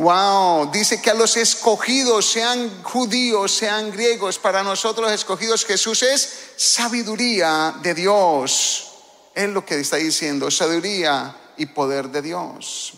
[0.00, 6.52] Wow, dice que a los escogidos, sean judíos, sean griegos, para nosotros escogidos Jesús es
[6.56, 8.92] sabiduría de Dios.
[9.34, 12.94] Es lo que está diciendo, sabiduría y poder de Dios.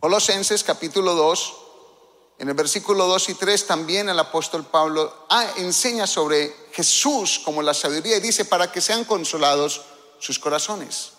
[0.00, 1.54] Colosenses capítulo 2,
[2.38, 7.60] en el versículo 2 y 3 también el apóstol Pablo ah, enseña sobre Jesús como
[7.60, 9.82] la sabiduría y dice para que sean consolados
[10.18, 11.10] sus corazones,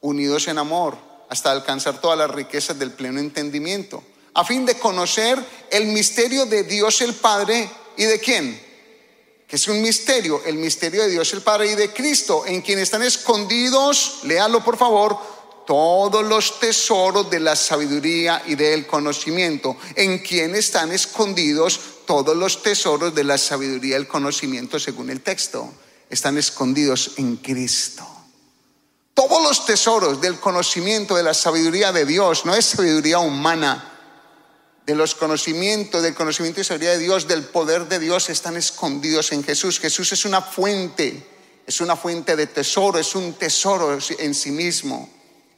[0.00, 0.96] unidos en amor,
[1.28, 4.02] hasta alcanzar todas las riquezas del pleno entendimiento,
[4.34, 5.38] a fin de conocer
[5.70, 8.60] el misterio de Dios el Padre y de quién,
[9.48, 12.78] que es un misterio, el misterio de Dios el Padre y de Cristo, en quien
[12.78, 15.18] están escondidos, léalo por favor,
[15.66, 22.62] todos los tesoros de la sabiduría y del conocimiento, en quien están escondidos todos los
[22.62, 25.68] tesoros de la sabiduría y el conocimiento, según el texto,
[26.08, 28.15] están escondidos en Cristo.
[29.16, 33.94] Todos los tesoros del conocimiento, de la sabiduría de Dios, no es sabiduría humana,
[34.84, 39.32] de los conocimientos, del conocimiento y sabiduría de Dios, del poder de Dios, están escondidos
[39.32, 39.80] en Jesús.
[39.80, 41.26] Jesús es una fuente,
[41.66, 45.08] es una fuente de tesoro, es un tesoro en sí mismo.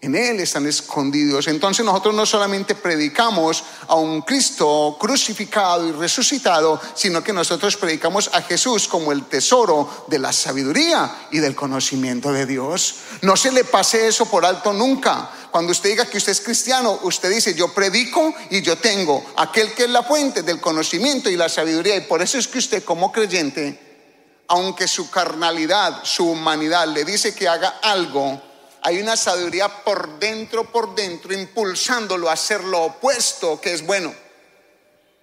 [0.01, 1.49] En Él están escondidos.
[1.49, 8.31] Entonces nosotros no solamente predicamos a un Cristo crucificado y resucitado, sino que nosotros predicamos
[8.33, 12.95] a Jesús como el tesoro de la sabiduría y del conocimiento de Dios.
[13.23, 15.31] No se le pase eso por alto nunca.
[15.51, 19.73] Cuando usted diga que usted es cristiano, usted dice, yo predico y yo tengo aquel
[19.75, 21.97] que es la fuente del conocimiento y la sabiduría.
[21.97, 24.05] Y por eso es que usted como creyente,
[24.47, 28.48] aunque su carnalidad, su humanidad le dice que haga algo,
[28.83, 34.15] hay una sabiduría por dentro, por dentro, impulsándolo a hacer lo opuesto que es bueno.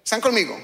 [0.04, 0.58] ¿Están conmigo?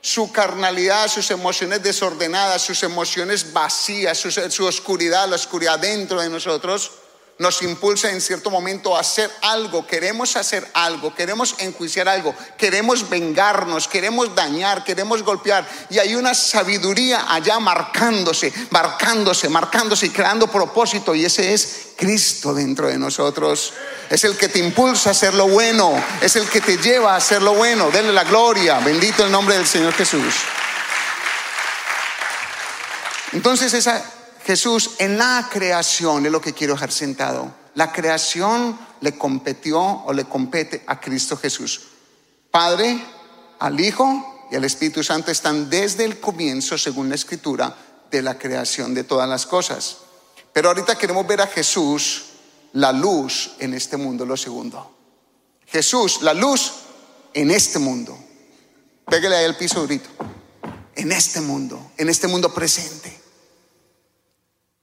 [0.00, 6.28] Su carnalidad, sus emociones desordenadas, sus emociones vacías, su, su oscuridad, la oscuridad dentro de
[6.28, 6.92] nosotros,
[7.38, 13.10] nos impulsa en cierto momento a hacer algo, queremos hacer algo, queremos enjuiciar algo, queremos
[13.10, 15.68] vengarnos, queremos dañar, queremos golpear.
[15.90, 21.14] Y hay una sabiduría allá marcándose, marcándose, marcándose y creando propósito.
[21.14, 23.74] Y ese es Cristo dentro de nosotros.
[24.08, 27.16] Es el que te impulsa a hacer lo bueno, es el que te lleva a
[27.16, 27.90] hacer lo bueno.
[27.90, 30.34] Denle la gloria, bendito el nombre del Señor Jesús.
[33.32, 34.15] Entonces esa
[34.46, 40.12] Jesús en la creación, es lo que quiero dejar sentado, la creación le competió o
[40.12, 41.80] le compete a Cristo Jesús.
[42.52, 42.96] Padre,
[43.58, 47.76] al Hijo y al Espíritu Santo están desde el comienzo, según la Escritura,
[48.08, 49.96] de la creación de todas las cosas.
[50.52, 52.26] Pero ahorita queremos ver a Jesús,
[52.74, 54.96] la luz en este mundo, lo segundo.
[55.66, 56.72] Jesús, la luz
[57.34, 58.16] en este mundo.
[59.10, 60.08] Pégale ahí el piso durito.
[60.94, 63.15] En este mundo, en este mundo presente.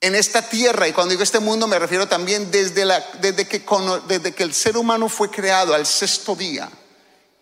[0.03, 2.85] En esta tierra, y cuando digo este mundo me refiero también desde,
[3.21, 3.63] desde, que,
[4.05, 6.69] desde que el ser humano fue creado al sexto día,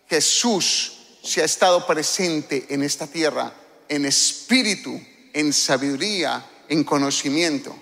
[0.08, 0.92] Jesús
[1.24, 3.52] se ha estado presente en esta tierra
[3.88, 4.96] en espíritu,
[5.32, 7.74] en sabiduría, en conocimiento.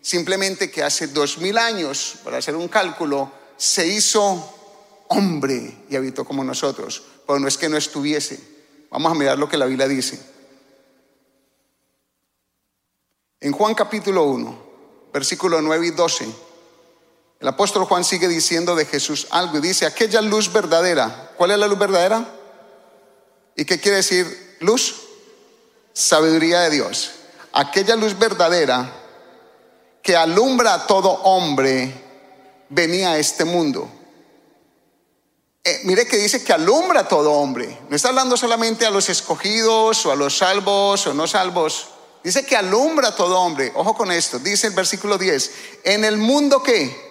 [0.00, 6.24] Simplemente que hace dos mil años, para hacer un cálculo, se hizo hombre y habitó
[6.24, 7.02] como nosotros.
[7.26, 8.38] Pero no es que no estuviese.
[8.90, 10.20] Vamos a mirar lo que la Biblia dice.
[13.42, 14.58] En Juan capítulo 1,
[15.14, 16.28] versículo 9 y 12,
[17.40, 21.58] el apóstol Juan sigue diciendo de Jesús algo y dice, aquella luz verdadera, ¿cuál es
[21.58, 22.28] la luz verdadera?
[23.56, 25.06] ¿Y qué quiere decir luz?
[25.94, 27.12] Sabiduría de Dios.
[27.52, 28.92] Aquella luz verdadera
[30.02, 31.92] que alumbra a todo hombre
[32.68, 33.88] venía a este mundo.
[35.64, 37.78] Eh, mire que dice que alumbra a todo hombre.
[37.88, 41.88] No está hablando solamente a los escogidos o a los salvos o no salvos.
[42.22, 43.72] Dice que alumbra a todo hombre.
[43.74, 44.38] Ojo con esto.
[44.38, 45.50] Dice el versículo 10.
[45.84, 47.08] En el mundo que.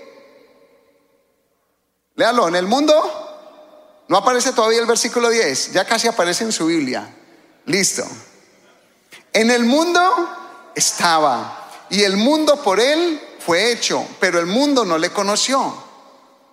[2.15, 2.47] Léalo.
[2.47, 4.05] En el mundo.
[4.07, 5.73] No aparece todavía el versículo 10.
[5.73, 7.15] Ya casi aparece en su Biblia.
[7.65, 8.03] Listo.
[9.33, 10.01] En el mundo
[10.75, 11.59] estaba.
[11.89, 15.73] Y el mundo por él fue hecho, pero el mundo no le conoció.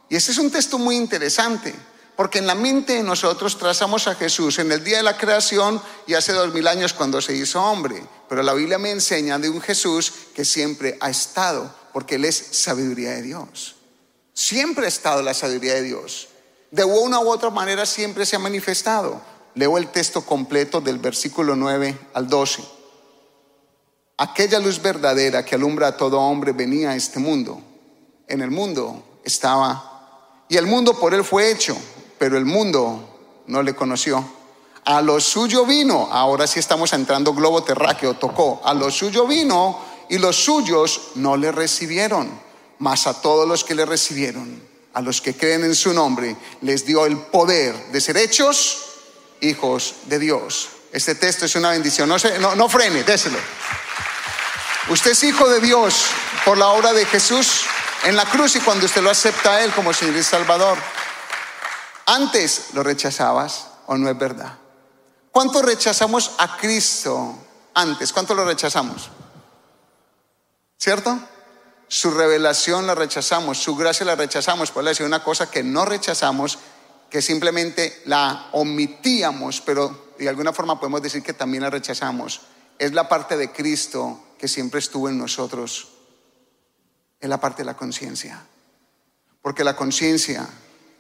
[0.09, 1.75] Y ese es un texto muy interesante,
[2.17, 5.83] porque en la mente de nosotros trazamos a Jesús en el día de la creación
[6.07, 8.03] y hace dos mil años cuando se hizo hombre.
[8.29, 12.37] Pero la Biblia me enseña de un Jesús que siempre ha estado, porque Él es
[12.37, 13.77] sabiduría de Dios.
[14.35, 16.29] Siempre ha estado la sabiduría de Dios.
[16.71, 19.21] De una u otra manera siempre se ha manifestado.
[19.55, 22.63] Leo el texto completo del versículo 9 al 12.
[24.19, 27.61] Aquella luz verdadera que alumbra a todo hombre venía a este mundo.
[28.29, 31.77] En el mundo estaba, y el mundo por él fue hecho,
[32.19, 34.36] pero el mundo no le conoció.
[34.87, 39.81] A lo suyo vino, ahora sí estamos entrando globo terráqueo, tocó, a lo suyo vino
[40.09, 42.31] y los suyos no le recibieron,
[42.79, 44.63] mas a todos los que le recibieron,
[44.95, 48.85] a los que creen en su nombre, les dio el poder de ser hechos
[49.41, 50.69] hijos de Dios.
[50.93, 53.39] Este texto es una bendición, no, se, no, no frene, déselo.
[54.89, 56.05] Usted es hijo de Dios
[56.45, 57.63] por la obra de Jesús
[58.05, 60.79] en la cruz y cuando usted lo acepta a Él como Señor y Salvador.
[62.07, 64.59] Antes lo rechazabas o no es verdad.
[65.37, 67.37] ¿Cuánto rechazamos a Cristo
[67.75, 68.11] antes?
[68.11, 69.11] ¿Cuánto lo rechazamos?
[70.79, 71.21] ¿Cierto?
[71.89, 74.71] Su revelación la rechazamos, su gracia la rechazamos.
[74.71, 76.59] Por decir una cosa que no rechazamos,
[77.11, 82.41] que simplemente la omitíamos, pero de alguna forma podemos decir que también la rechazamos.
[82.79, 85.89] Es la parte de Cristo que siempre estuvo en nosotros
[87.21, 88.43] es la parte de la conciencia.
[89.43, 90.49] Porque la conciencia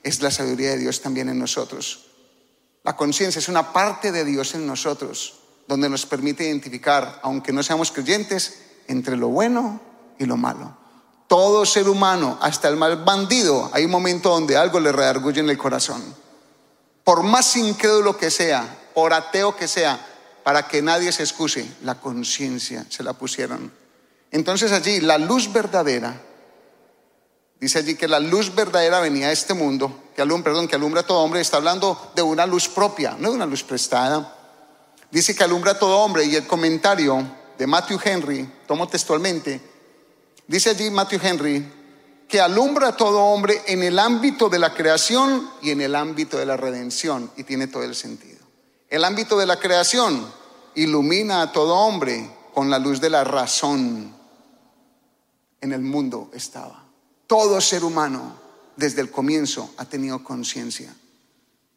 [0.02, 2.15] es la sabiduría de Dios también en nosotros.
[2.86, 7.64] La conciencia es una parte de Dios en nosotros, donde nos permite identificar, aunque no
[7.64, 9.80] seamos creyentes, entre lo bueno
[10.20, 10.76] y lo malo.
[11.26, 15.50] Todo ser humano, hasta el mal bandido, hay un momento donde algo le redarguye en
[15.50, 16.00] el corazón.
[17.02, 19.98] Por más incrédulo que sea, por ateo que sea,
[20.44, 23.72] para que nadie se excuse, la conciencia se la pusieron.
[24.30, 26.22] Entonces allí la luz verdadera,
[27.60, 31.06] dice allí que la luz verdadera venía a este mundo, que alumbra, que alumbra a
[31.06, 34.34] todo hombre, está hablando de una luz propia, no de una luz prestada.
[35.10, 39.60] Dice que alumbra a todo hombre y el comentario de Matthew Henry, tomo textualmente,
[40.46, 41.72] dice allí Matthew Henry
[42.28, 46.36] que alumbra a todo hombre en el ámbito de la creación y en el ámbito
[46.36, 48.44] de la redención y tiene todo el sentido.
[48.88, 50.26] El ámbito de la creación
[50.74, 54.14] ilumina a todo hombre con la luz de la razón.
[55.60, 56.85] En el mundo estaba.
[57.26, 58.40] Todo ser humano
[58.76, 60.94] desde el comienzo ha tenido conciencia.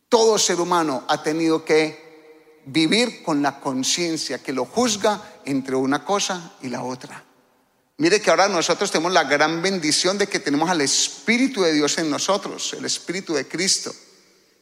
[0.07, 6.03] Todo ser humano ha tenido que vivir con la conciencia que lo juzga entre una
[6.03, 7.23] cosa y la otra.
[7.97, 11.97] Mire que ahora nosotros tenemos la gran bendición de que tenemos al Espíritu de Dios
[11.97, 13.93] en nosotros, el Espíritu de Cristo.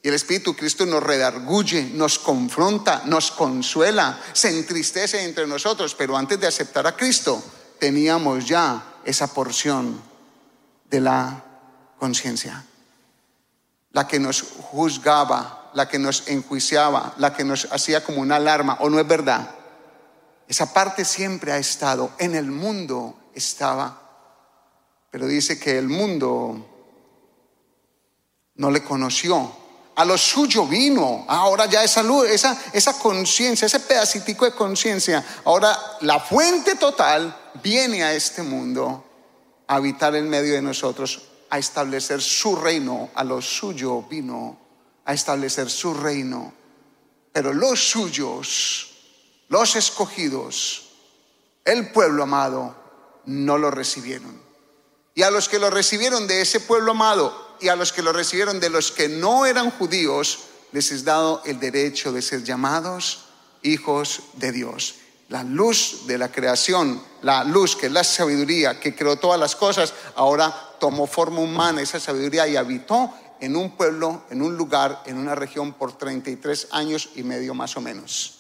[0.02, 5.96] Y el Espíritu Cristo nos redarguye, nos confronta, nos consuela, se entristece entre nosotros.
[5.96, 7.44] Pero antes de aceptar a Cristo,
[7.80, 10.02] teníamos ya esa porción
[10.90, 11.44] de la
[11.98, 12.66] conciencia.
[13.92, 18.78] La que nos juzgaba, la que nos enjuiciaba, la que nos hacía como una alarma,
[18.82, 19.50] ¿o no es verdad?
[20.48, 24.02] Esa parte siempre ha estado, en el mundo estaba,
[25.12, 26.66] pero dice que el mundo
[28.56, 29.52] no le conoció,
[29.96, 31.26] a lo suyo vino.
[31.28, 37.36] Ahora ya esa luz, esa, esa conciencia, ese pedacitico de conciencia, ahora la fuente total
[37.64, 39.07] viene a este mundo
[39.68, 43.10] habitar en medio de nosotros, a establecer su reino.
[43.16, 44.58] A lo suyo vino,
[45.06, 46.54] a establecer su reino.
[47.32, 48.92] Pero los suyos,
[49.50, 50.90] los escogidos,
[51.64, 52.76] el pueblo amado,
[53.26, 54.42] no lo recibieron.
[55.14, 58.14] Y a los que lo recibieron de ese pueblo amado y a los que lo
[58.14, 60.40] recibieron de los que no eran judíos,
[60.72, 63.26] les es dado el derecho de ser llamados
[63.64, 64.96] hijos de Dios.
[65.30, 69.56] La luz de la creación, la luz que es la sabiduría que creó todas las
[69.56, 75.04] cosas, ahora tomó forma humana esa sabiduría y habitó en un pueblo, en un lugar,
[75.06, 78.40] en una región por 33 años y medio más o menos.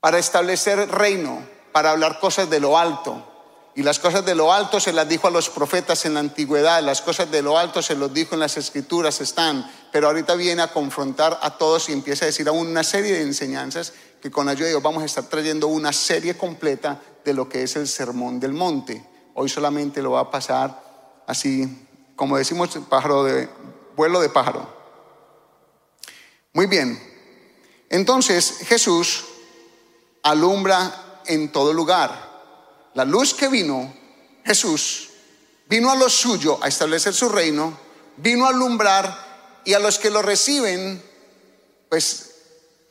[0.00, 1.42] Para establecer reino,
[1.72, 3.30] para hablar cosas de lo alto,
[3.76, 6.80] y las cosas de lo alto se las dijo a los profetas en la antigüedad,
[6.82, 10.62] las cosas de lo alto se los dijo en las escrituras, están, pero ahorita viene
[10.62, 13.92] a confrontar a todos y empieza a decir aún una serie de enseñanzas
[14.24, 17.62] que con ayuda de Dios vamos a estar trayendo una serie completa de lo que
[17.62, 19.06] es el sermón del monte.
[19.34, 23.50] Hoy solamente lo va a pasar así, como decimos, pájaro de
[23.94, 24.66] vuelo de pájaro.
[26.54, 26.98] Muy bien.
[27.90, 29.26] Entonces Jesús
[30.22, 33.94] alumbra en todo lugar la luz que vino,
[34.42, 35.10] Jesús,
[35.68, 37.78] vino a lo suyo a establecer su reino,
[38.16, 41.02] vino a alumbrar y a los que lo reciben,
[41.90, 42.33] pues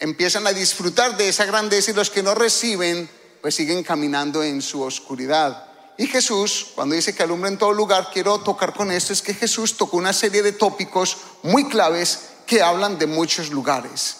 [0.03, 3.09] empiezan a disfrutar de esa grandeza y los que no reciben,
[3.41, 5.65] pues siguen caminando en su oscuridad.
[5.97, 9.33] Y Jesús, cuando dice que alumbra en todo lugar, quiero tocar con esto, es que
[9.33, 14.17] Jesús tocó una serie de tópicos muy claves que hablan de muchos lugares.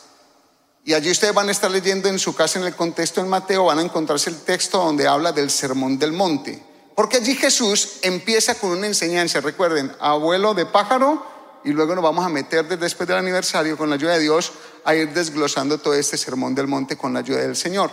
[0.86, 3.66] Y allí ustedes van a estar leyendo en su casa en el contexto en Mateo,
[3.66, 6.64] van a encontrarse el texto donde habla del sermón del monte.
[6.96, 11.33] Porque allí Jesús empieza con una enseñanza, recuerden, abuelo de pájaro,
[11.64, 14.52] y luego nos vamos a meter después del aniversario con la ayuda de Dios
[14.84, 17.92] a ir desglosando todo este sermón del monte con la ayuda del Señor.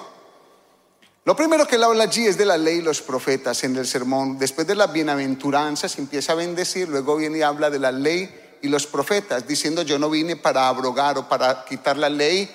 [1.24, 3.86] Lo primero que él habla allí es de la ley y los profetas en el
[3.86, 4.38] sermón.
[4.38, 8.68] Después de las bienaventuranzas empieza a bendecir, luego viene y habla de la ley y
[8.68, 12.50] los profetas, diciendo yo no vine para abrogar o para quitar la ley,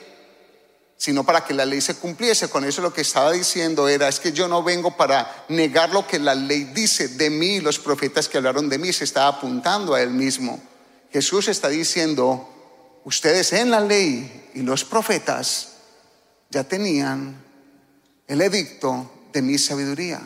[0.97, 2.49] sino para que la ley se cumpliese.
[2.49, 6.07] Con eso lo que estaba diciendo era, es que yo no vengo para negar lo
[6.07, 9.93] que la ley dice de mí, los profetas que hablaron de mí, se estaba apuntando
[9.93, 10.59] a él mismo.
[11.15, 12.45] Jesús está diciendo,
[13.05, 15.69] ustedes en la ley y los profetas
[16.49, 17.41] ya tenían
[18.27, 20.19] el edicto de mi sabiduría.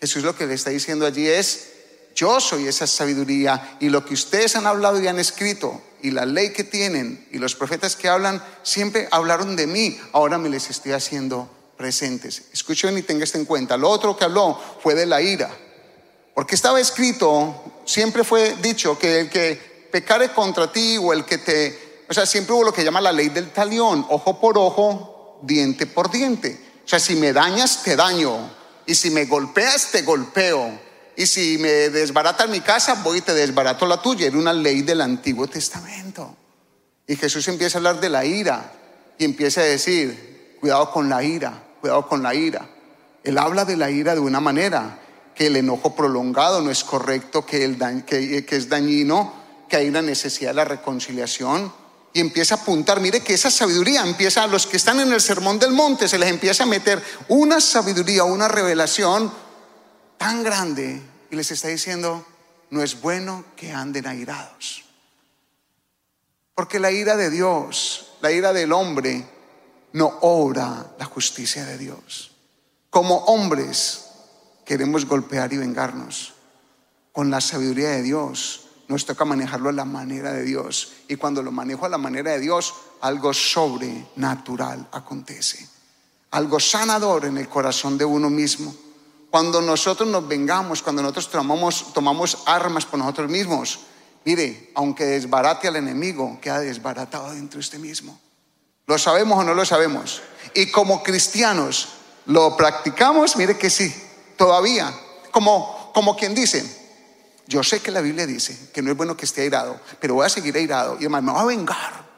[0.00, 1.68] Jesús lo que le está diciendo allí es,
[2.16, 6.26] yo soy esa sabiduría y lo que ustedes han hablado y han escrito y la
[6.26, 10.70] ley que tienen y los profetas que hablan siempre hablaron de mí, ahora me les
[10.70, 12.46] estoy haciendo presentes.
[12.52, 13.76] Escuchen y tengan esto en cuenta.
[13.76, 15.56] Lo otro que habló fue de la ira,
[16.34, 21.38] porque estaba escrito, siempre fue dicho que el que pecare contra ti o el que
[21.38, 25.38] te, o sea, siempre hubo lo que llama la ley del talión, ojo por ojo,
[25.42, 26.58] diente por diente.
[26.84, 28.50] O sea, si me dañas, te daño.
[28.86, 30.80] Y si me golpeas, te golpeo.
[31.16, 34.26] Y si me desbaratan mi casa, voy y te desbarato la tuya.
[34.26, 36.34] Era una ley del Antiguo Testamento.
[37.06, 38.72] Y Jesús empieza a hablar de la ira
[39.18, 42.68] y empieza a decir, cuidado con la ira, cuidado con la ira.
[43.22, 44.98] Él habla de la ira de una manera,
[45.34, 49.41] que el enojo prolongado no es correcto, que, el que, que es dañino,
[49.72, 51.72] que hay una necesidad de la reconciliación.
[52.12, 55.20] Y empieza a apuntar, mire que esa sabiduría empieza a los que están en el
[55.22, 59.32] sermón del monte, se les empieza a meter una sabiduría, una revelación
[60.18, 61.00] tan grande
[61.30, 62.22] y les está diciendo,
[62.68, 64.84] no es bueno que anden airados.
[66.54, 69.26] Porque la ira de Dios, la ira del hombre,
[69.94, 72.32] no obra la justicia de Dios.
[72.90, 74.04] Como hombres
[74.66, 76.34] queremos golpear y vengarnos.
[77.12, 80.92] Con la sabiduría de Dios nos toca manejarlo a la manera de Dios.
[81.08, 85.68] Y cuando lo manejo a la manera de Dios, algo sobrenatural acontece.
[86.32, 88.74] Algo sanador en el corazón de uno mismo
[89.32, 93.78] cuando nosotros nos vengamos, cuando nosotros tomamos, tomamos armas por nosotros mismos,
[94.26, 98.20] mire, aunque desbarate al enemigo, queda desbaratado dentro de usted mismo.
[98.86, 100.20] ¿Lo sabemos o no lo sabemos?
[100.52, 101.88] Y como cristianos,
[102.26, 103.36] ¿lo practicamos?
[103.36, 103.90] Mire que sí,
[104.36, 104.94] todavía.
[105.30, 106.81] Como, como quien dice,
[107.52, 110.24] yo sé que la Biblia dice que no es bueno que esté airado, pero voy
[110.24, 112.12] a seguir airado y además me voy a vengar.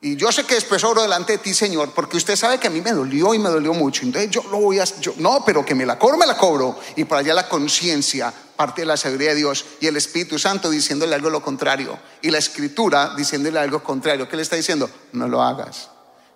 [0.00, 2.70] Y yo sé que después oro delante de ti, Señor, porque usted sabe que a
[2.70, 4.02] mí me dolió y me dolió mucho.
[4.04, 4.84] Entonces yo lo voy a...
[5.18, 6.78] No, pero que me la cobro, me la cobro.
[6.96, 9.64] Y para allá la conciencia, parte de la sabiduría de Dios.
[9.80, 11.96] Y el Espíritu Santo diciéndole algo lo contrario.
[12.20, 14.28] Y la Escritura diciéndole algo contrario.
[14.28, 14.90] ¿Qué le está diciendo?
[15.12, 15.90] No lo hagas,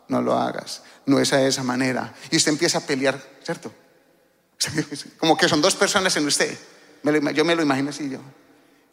[0.07, 0.83] no lo hagas.
[1.07, 2.15] No es a esa manera.
[2.31, 3.73] Y usted empieza a pelear, ¿cierto?
[5.19, 6.57] Como que son dos personas en usted.
[7.35, 8.19] Yo me lo imagino así yo.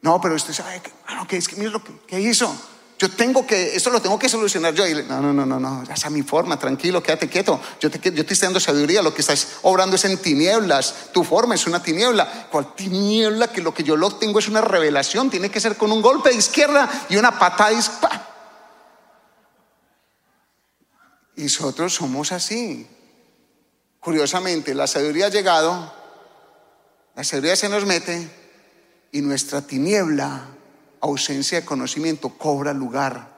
[0.02, 2.54] No, pero usted sabe que, que mira lo que, hizo.
[3.00, 4.84] Yo tengo que, esto lo tengo que solucionar yo.
[5.04, 7.60] No, no, no, no, no, esa es mi forma, tranquilo, quédate quieto.
[7.80, 11.12] Yo te, yo te estoy dando sabiduría, lo que estás obrando es en tinieblas.
[11.14, 12.48] Tu forma es una tiniebla.
[12.52, 13.48] ¿Cuál tiniebla?
[13.48, 15.30] Que lo que yo lo tengo es una revelación.
[15.30, 17.80] Tiene que ser con un golpe de izquierda y una patada.
[21.36, 22.88] Y nosotros somos así.
[24.00, 25.94] Curiosamente, la sabiduría ha llegado,
[27.16, 28.28] la sabiduría se nos mete
[29.12, 30.48] y nuestra tiniebla,
[31.00, 33.38] ausencia de conocimiento, cobra lugar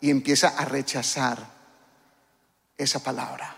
[0.00, 1.38] y empieza a rechazar
[2.78, 3.56] esa palabra.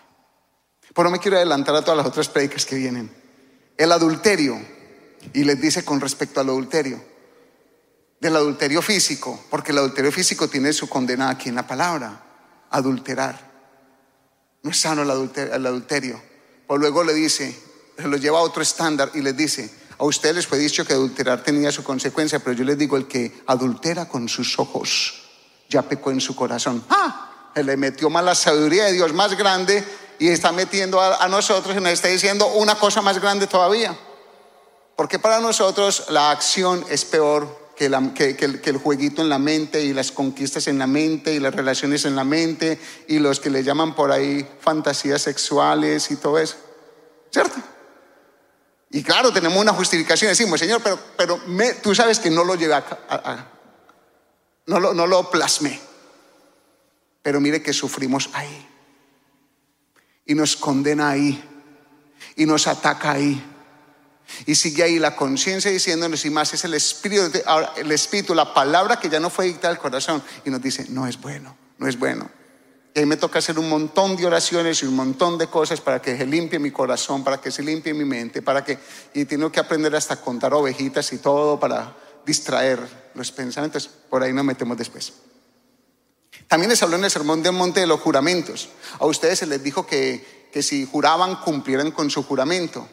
[0.95, 3.11] Pero no me quiero adelantar a todas las otras predicas que vienen.
[3.77, 4.59] El adulterio,
[5.33, 7.03] y les dice con respecto al adulterio,
[8.21, 12.25] del adulterio físico, porque el adulterio físico tiene su condena aquí en la palabra,
[12.71, 13.39] adulterar.
[14.63, 15.11] No es sano el
[15.67, 16.21] adulterio.
[16.67, 17.57] O luego le dice,
[17.97, 20.93] se lo lleva a otro estándar y les dice, a ustedes les fue dicho que
[20.93, 25.23] adulterar tenía su consecuencia, pero yo les digo, el que adultera con sus ojos,
[25.69, 26.85] ya pecó en su corazón.
[26.91, 27.51] ¡Ah!
[27.55, 29.83] Se le metió más la sabiduría de Dios más grande
[30.19, 33.97] y está metiendo a, nosotros y nos está diciendo una cosa más grande todavía.
[34.95, 40.13] Porque para nosotros la acción es peor que, el, jueguito en la mente y las
[40.13, 42.79] conquistas en la mente y las relaciones en la mente
[43.09, 46.57] y los que le llaman por ahí fantasías sexuales y todo eso.
[47.31, 47.57] ¿Cierto?
[48.91, 51.41] Y claro, tenemos una justificación, decimos, Señor, pero, pero
[51.83, 53.51] tú sabes que no lo llevé a,
[54.67, 55.81] no, lo, no lo plasmé.
[57.23, 58.69] Pero mire que sufrimos ahí.
[60.27, 61.43] Y nos condena ahí.
[62.37, 63.43] Y nos ataca ahí.
[64.45, 68.53] Y sigue ahí la conciencia diciéndonos y más es el espíritu, ahora, el espíritu, la
[68.53, 71.87] palabra que ya no fue dictada al corazón y nos dice, no es bueno, no
[71.87, 72.29] es bueno.
[72.97, 76.01] Y ahí me toca hacer un montón de oraciones y un montón de cosas para
[76.01, 78.79] que se limpie mi corazón, para que se limpie mi mente, para que,
[79.13, 81.95] y tengo que aprender hasta contar ovejitas y todo para
[82.25, 82.81] distraer
[83.13, 83.87] los pensamientos.
[84.09, 85.13] Por ahí nos metemos después.
[86.49, 88.71] También les habló en el sermón del monte de los juramentos.
[88.99, 92.89] A ustedes se les dijo que, que si juraban, cumplieran con su juramento.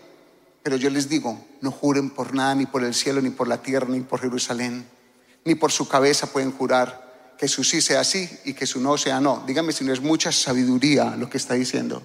[0.64, 3.62] Pero yo les digo, no juren por nada, ni por el cielo, ni por la
[3.62, 4.86] tierra, ni por Jerusalén,
[5.45, 7.03] ni por su cabeza pueden jurar
[7.44, 9.44] que su sí sea sí y que su no sea no.
[9.46, 12.02] Dígame si no es mucha sabiduría lo que está diciendo.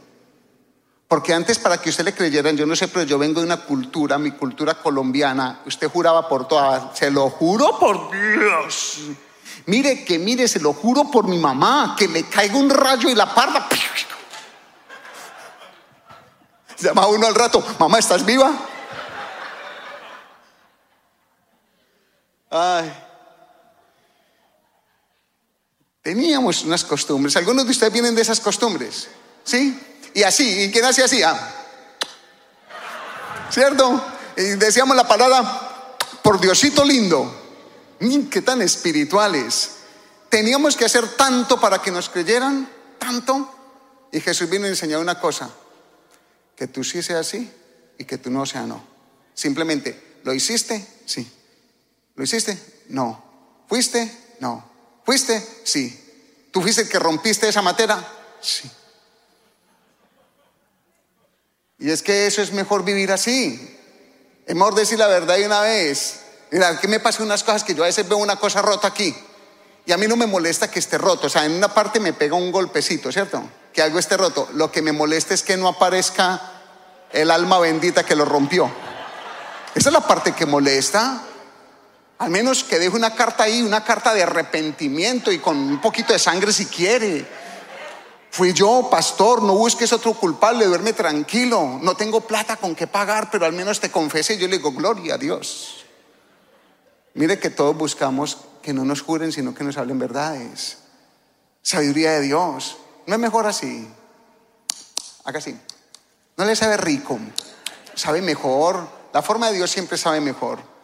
[1.07, 3.59] Porque antes para que usted le creyeran, yo no sé, pero yo vengo de una
[3.59, 8.99] cultura, mi cultura colombiana, usted juraba por toda, se lo juro por Dios.
[9.67, 13.15] Mire que mire, se lo juro por mi mamá, que me caiga un rayo y
[13.15, 13.69] la parda
[16.81, 18.51] Llama uno al rato, mamá, ¿estás viva?
[22.51, 23.05] Ay.
[26.03, 27.37] Teníamos unas costumbres.
[27.37, 29.09] Algunos de ustedes vienen de esas costumbres.
[29.45, 29.79] ¿Sí?
[30.15, 30.63] Y así.
[30.63, 31.23] ¿Y quién hacía así?
[31.23, 31.55] Ah.
[33.51, 34.05] ¿Cierto?
[34.37, 37.35] Y decíamos la palabra, por Diosito lindo.
[38.31, 39.71] qué tan espirituales.
[40.29, 42.69] Teníamos que hacer tanto para que nos creyeran,
[42.99, 43.55] tanto.
[44.13, 45.51] Y Jesús vino y enseñó una cosa
[46.55, 47.51] que tú sí sea sí
[47.99, 48.83] y que tú no sea no.
[49.35, 50.87] Simplemente, ¿lo hiciste?
[51.07, 51.31] Sí.
[52.15, 52.59] ¿Lo hiciste?
[52.89, 53.65] No.
[53.69, 54.37] ¿Fuiste?
[54.41, 54.68] No.
[55.09, 55.43] ¿Fuiste?
[55.65, 55.99] Sí.
[56.53, 57.99] ¿Tú fuiste el que rompiste esa materia?
[58.43, 58.71] Sí.
[61.79, 63.79] Y es que eso es mejor vivir así.
[64.45, 66.21] Es mejor decir la verdad de una vez.
[66.51, 69.17] Mira, que me pasa unas cosas que yo a veces veo una cosa rota aquí.
[69.87, 71.29] Y a mí no me molesta que esté roto.
[71.29, 73.43] O sea, en una parte me pega un golpecito, ¿cierto?
[73.73, 74.47] Que algo esté roto.
[74.53, 76.39] Lo que me molesta es que no aparezca
[77.13, 78.71] el alma bendita que lo rompió.
[79.75, 81.28] Esa es la parte que molesta.
[82.19, 86.13] Al menos que deje una carta ahí, una carta de arrepentimiento y con un poquito
[86.13, 87.25] de sangre si quiere.
[88.31, 91.79] Fui yo, pastor, no busques otro culpable, duerme tranquilo.
[91.81, 94.37] No tengo plata con qué pagar, pero al menos te confesé.
[94.37, 95.87] Yo le digo, gloria a Dios.
[97.15, 100.79] Mire que todos buscamos que no nos juren, sino que nos hablen verdades.
[101.63, 102.77] Sabiduría de Dios.
[103.07, 103.89] ¿No es mejor así?
[105.25, 105.57] Haga así.
[106.37, 107.19] ¿No le sabe rico?
[107.95, 108.89] ¿Sabe mejor?
[109.13, 110.78] La forma de Dios siempre sabe mejor.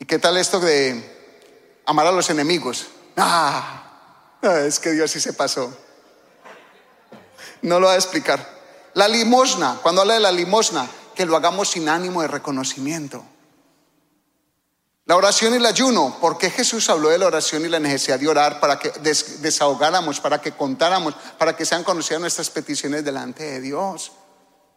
[0.00, 2.86] ¿Y qué tal esto de amar a los enemigos?
[3.18, 5.76] Ah, es que Dios sí se pasó.
[7.60, 8.60] No lo va a explicar.
[8.94, 13.22] La limosna, cuando habla de la limosna, que lo hagamos sin ánimo de reconocimiento.
[15.04, 18.18] La oración y el ayuno, ¿por qué Jesús habló de la oración y la necesidad
[18.18, 23.42] de orar para que desahogáramos, para que contáramos, para que sean conocidas nuestras peticiones delante
[23.42, 24.12] de Dios?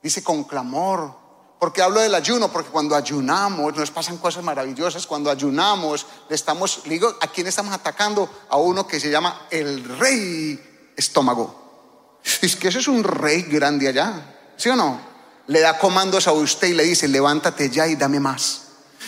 [0.02, 1.23] Dice con clamor.
[1.64, 2.51] Porque hablo del ayuno?
[2.51, 5.07] Porque cuando ayunamos nos pasan cosas maravillosas.
[5.07, 8.30] Cuando ayunamos, le estamos, digo, ¿a quién estamos atacando?
[8.49, 12.20] A uno que se llama el rey estómago.
[12.41, 14.99] Es que eso es un rey grande allá, ¿sí o no?
[15.47, 18.64] Le da comandos a usted y le dice, levántate ya y dame más.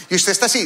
[0.09, 0.65] Y usted está así.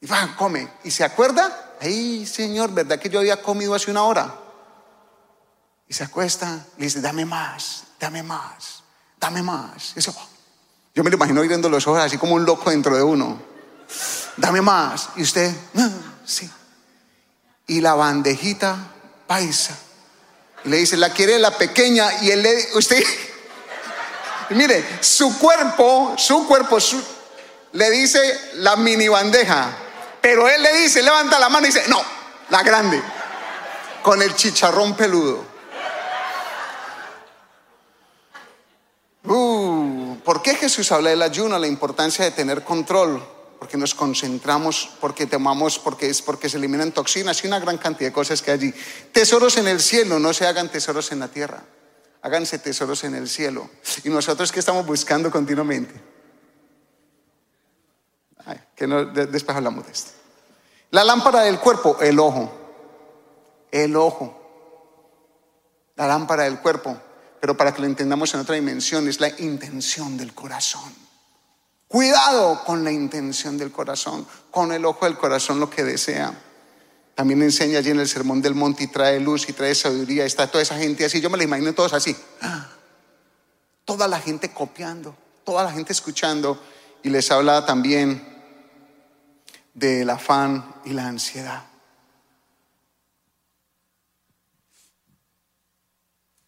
[0.00, 0.68] Y va, come.
[0.84, 1.74] ¿Y se acuerda?
[1.80, 4.38] Ay, Señor, ¿verdad que yo había comido hace una hora?
[5.88, 8.77] Y se acuesta le dice, dame más, dame más,
[9.20, 9.94] dame más.
[10.94, 13.40] Yo me lo imagino viendo los ojos así como un loco dentro de uno.
[14.36, 15.10] Dame más.
[15.16, 15.90] Y usted, ah,
[16.24, 16.50] sí.
[17.66, 18.76] Y la bandejita
[19.26, 19.76] paisa
[20.64, 22.22] Y le dice, la quiere la pequeña.
[22.22, 23.02] Y él le, usted,
[24.50, 26.78] mire, su cuerpo, su cuerpo,
[27.72, 29.76] le dice la mini bandeja.
[30.20, 32.02] Pero él le dice, levanta la mano y dice, no,
[32.50, 33.00] la grande.
[34.02, 35.58] Con el chicharrón peludo.
[39.24, 41.58] Uh, ¿Por qué Jesús habla del ayuno?
[41.58, 43.26] La importancia de tener control
[43.58, 48.10] porque nos concentramos, porque temamos, porque es porque se eliminan toxinas y una gran cantidad
[48.10, 48.74] de cosas que hay allí.
[49.10, 51.62] Tesoros en el cielo, no se hagan tesoros en la tierra.
[52.20, 53.70] Háganse tesoros en el cielo.
[54.04, 55.98] Y nosotros que estamos buscando continuamente.
[58.76, 60.10] que no, después hablamos de esto.
[60.90, 62.52] La lámpara del cuerpo, el ojo.
[63.70, 64.38] El ojo.
[65.96, 67.00] La lámpara del cuerpo.
[67.40, 70.92] Pero para que lo entendamos en otra dimensión, es la intención del corazón.
[71.86, 76.38] Cuidado con la intención del corazón, con el ojo del corazón lo que desea.
[77.14, 80.24] También enseña allí en el Sermón del Monte y trae luz y trae sabiduría.
[80.24, 81.20] Está toda esa gente así.
[81.20, 82.14] Yo me la imagino todos así.
[83.84, 86.62] Toda la gente copiando, toda la gente escuchando.
[87.02, 88.22] Y les habla también
[89.74, 91.64] del afán y la ansiedad.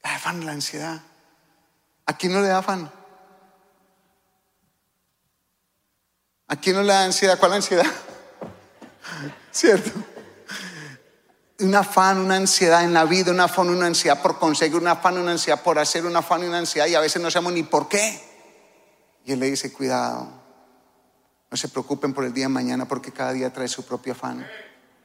[0.02, 1.00] El afán la ansiedad.
[2.06, 2.90] ¿A quién no le da afán?
[6.48, 7.38] ¿A quién no le da ansiedad?
[7.38, 7.86] ¿Cuál ansiedad?
[9.52, 9.90] ¿Cierto?
[11.60, 15.18] Un afán, una ansiedad en la vida, un afán, una ansiedad por conseguir, un afán,
[15.18, 17.88] una ansiedad por hacer, un afán, una ansiedad y a veces no sabemos ni por
[17.88, 18.20] qué.
[19.24, 20.40] Y él le dice, cuidado,
[21.50, 24.46] no se preocupen por el día de mañana porque cada día trae su propio afán.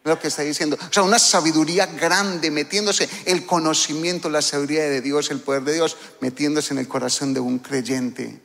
[0.06, 0.78] Lo que está diciendo.
[0.80, 5.74] O sea, una sabiduría grande, metiéndose el conocimiento, la sabiduría de Dios, el poder de
[5.74, 8.42] Dios, metiéndose en el corazón de un creyente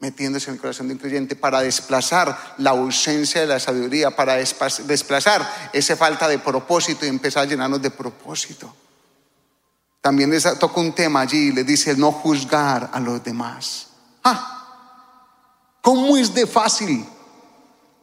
[0.00, 4.36] metiéndose en el corazón de un creyente para desplazar la ausencia de la sabiduría, para
[4.36, 8.74] desplazar esa falta de propósito y empezar a llenarnos de propósito.
[10.00, 13.88] También les toca un tema allí, le dice no juzgar a los demás.
[14.24, 14.56] Ah,
[15.82, 17.06] ¿Cómo es de fácil?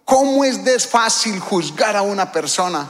[0.08, 2.90] ¿Cómo es de fácil juzgar a una persona?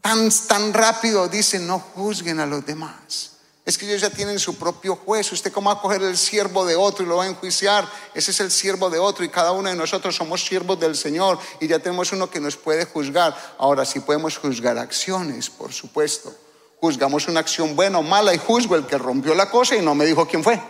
[0.00, 3.36] Tan, tan rápido dice no juzguen a los demás.
[3.64, 5.30] Es que ellos ya tienen su propio juez.
[5.30, 7.88] ¿Usted cómo va a coger el siervo de otro y lo va a enjuiciar?
[8.14, 11.38] Ese es el siervo de otro y cada uno de nosotros somos siervos del Señor
[11.60, 13.36] y ya tenemos uno que nos puede juzgar.
[13.56, 16.34] Ahora sí podemos juzgar acciones, por supuesto.
[16.80, 19.94] Juzgamos una acción buena o mala y juzgo el que rompió la cosa y no
[19.94, 20.60] me dijo quién fue.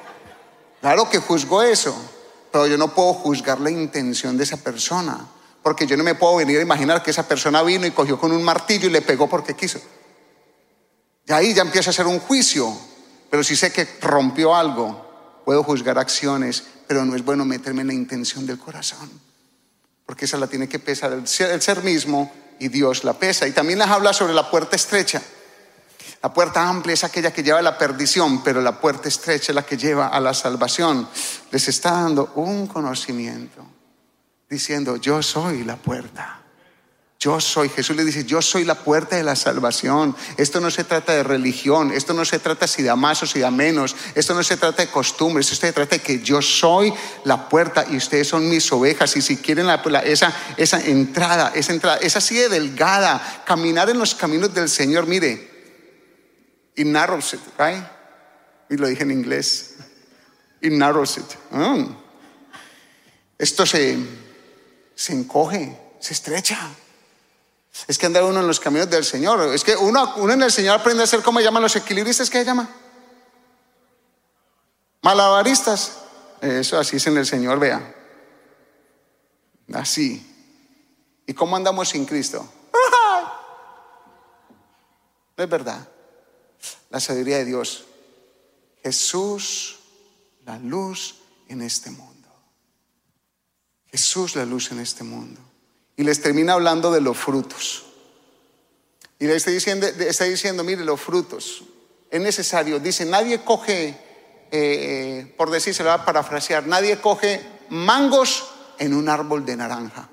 [0.83, 1.97] Claro que juzgo eso,
[2.51, 5.27] pero yo no puedo juzgar la intención de esa persona,
[5.63, 8.33] porque yo no me puedo venir a imaginar que esa persona vino y cogió con
[8.33, 9.81] un martillo y le pegó porque quiso.
[11.27, 12.73] Y ahí ya empieza a ser un juicio.
[13.31, 17.89] Pero si sé que rompió algo, puedo juzgar acciones, pero no es bueno meterme en
[17.89, 19.11] la intención del corazón.
[20.05, 23.49] Porque esa la tiene que pesar el ser, mismo y Dios la pesa.
[23.49, 25.21] Y también les habla sobre la puerta estrecha.
[26.27, 29.55] La puerta amplia es aquella que lleva a la perdición, pero la puerta estrecha es
[29.55, 31.09] la que lleva a la salvación.
[31.53, 33.65] Les está dando un conocimiento,
[34.51, 36.41] diciendo, yo soy la puerta.
[37.21, 40.17] Yo soy, Jesús le dice, yo soy la puerta de la salvación.
[40.37, 43.39] Esto no se trata de religión, esto no se trata si da más o si
[43.39, 46.93] da menos, esto no se trata de costumbres, esto se trata de que yo soy
[47.23, 49.17] la puerta y ustedes son mis ovejas.
[49.17, 49.69] Y si quieren
[50.03, 55.07] esa, esa entrada, esa entrada, es así de delgada, caminar en los caminos del Señor,
[55.07, 55.55] mire,
[56.77, 57.85] in narrows it, right?
[58.69, 59.75] Y lo dije en inglés,
[60.61, 61.27] in narrows it.
[61.51, 61.95] Mm.
[63.39, 63.99] Esto se,
[64.95, 66.59] se encoge, se estrecha.
[67.87, 69.55] Es que andar uno en los caminos del Señor.
[69.55, 72.31] Es que uno, uno en el Señor aprende a ser como llaman los equilibristas.
[72.31, 72.69] ¿Qué se llama?
[75.03, 75.99] Malabaristas.
[76.41, 77.95] Eso así es en el Señor, vea.
[79.75, 80.25] Así.
[81.27, 82.49] ¿Y cómo andamos sin Cristo?
[85.39, 85.87] No es verdad.
[86.91, 87.85] La sabiduría de Dios.
[88.83, 89.77] Jesús,
[90.45, 91.17] la luz
[91.49, 92.29] en este mundo.
[93.87, 95.41] Jesús, la luz en este mundo
[95.97, 97.85] y les termina hablando de los frutos.
[99.19, 101.65] Y le está diciendo, está diciendo mire, los frutos,
[102.11, 103.99] es necesario, dice, nadie coge,
[104.51, 107.41] eh, por decir, se lo va a parafrasear, nadie coge
[107.71, 108.47] mangos
[108.79, 110.11] en un árbol de naranja.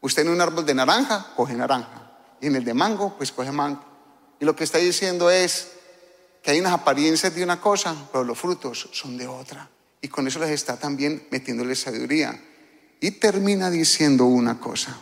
[0.00, 3.50] Usted en un árbol de naranja coge naranja, y en el de mango, pues coge
[3.50, 3.84] mango.
[4.40, 5.68] Y lo que está diciendo es
[6.42, 9.68] que hay unas apariencias de una cosa, pero los frutos son de otra.
[10.00, 12.42] Y con eso les está también metiéndole sabiduría.
[13.00, 14.98] Y termina diciendo una cosa.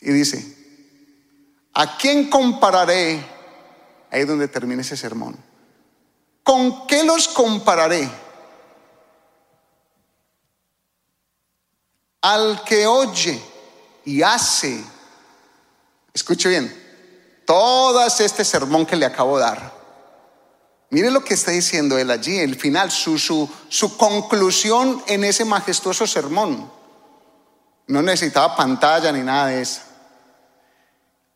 [0.00, 0.56] Y dice,
[1.74, 3.22] ¿a quién compararé?
[4.10, 5.36] Ahí es donde termina ese sermón.
[6.42, 8.08] ¿Con qué los compararé?
[12.22, 13.40] Al que oye
[14.06, 14.82] y hace,
[16.14, 16.79] escuche bien,
[17.50, 19.72] todo este sermón que le acabo de dar.
[20.90, 25.44] Mire lo que está diciendo él allí, el final, su, su, su conclusión en ese
[25.44, 26.70] majestuoso sermón.
[27.88, 29.80] No necesitaba pantalla ni nada de eso.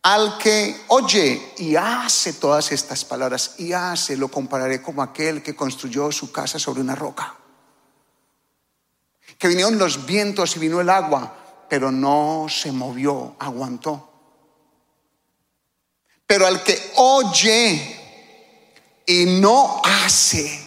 [0.02, 5.56] Al que oye y hace todas estas palabras y hace, lo compararé como aquel que
[5.56, 7.34] construyó su casa sobre una roca.
[9.36, 11.34] Que vinieron los vientos y vino el agua,
[11.68, 14.13] pero no se movió, aguantó.
[16.26, 18.00] Pero al que oye
[19.06, 20.64] y no hace,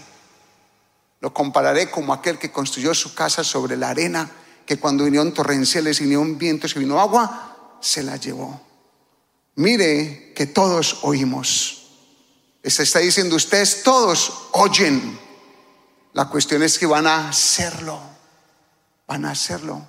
[1.19, 4.29] lo compararé como aquel que construyó su casa sobre la arena,
[4.65, 8.61] que cuando vinieron torrenciales y vinieron vientos y vino agua, se la llevó.
[9.55, 11.87] Mire que todos oímos.
[12.61, 15.19] Está diciendo, ustedes todos oyen.
[16.13, 17.99] La cuestión es que van a hacerlo.
[19.07, 19.87] Van a hacerlo.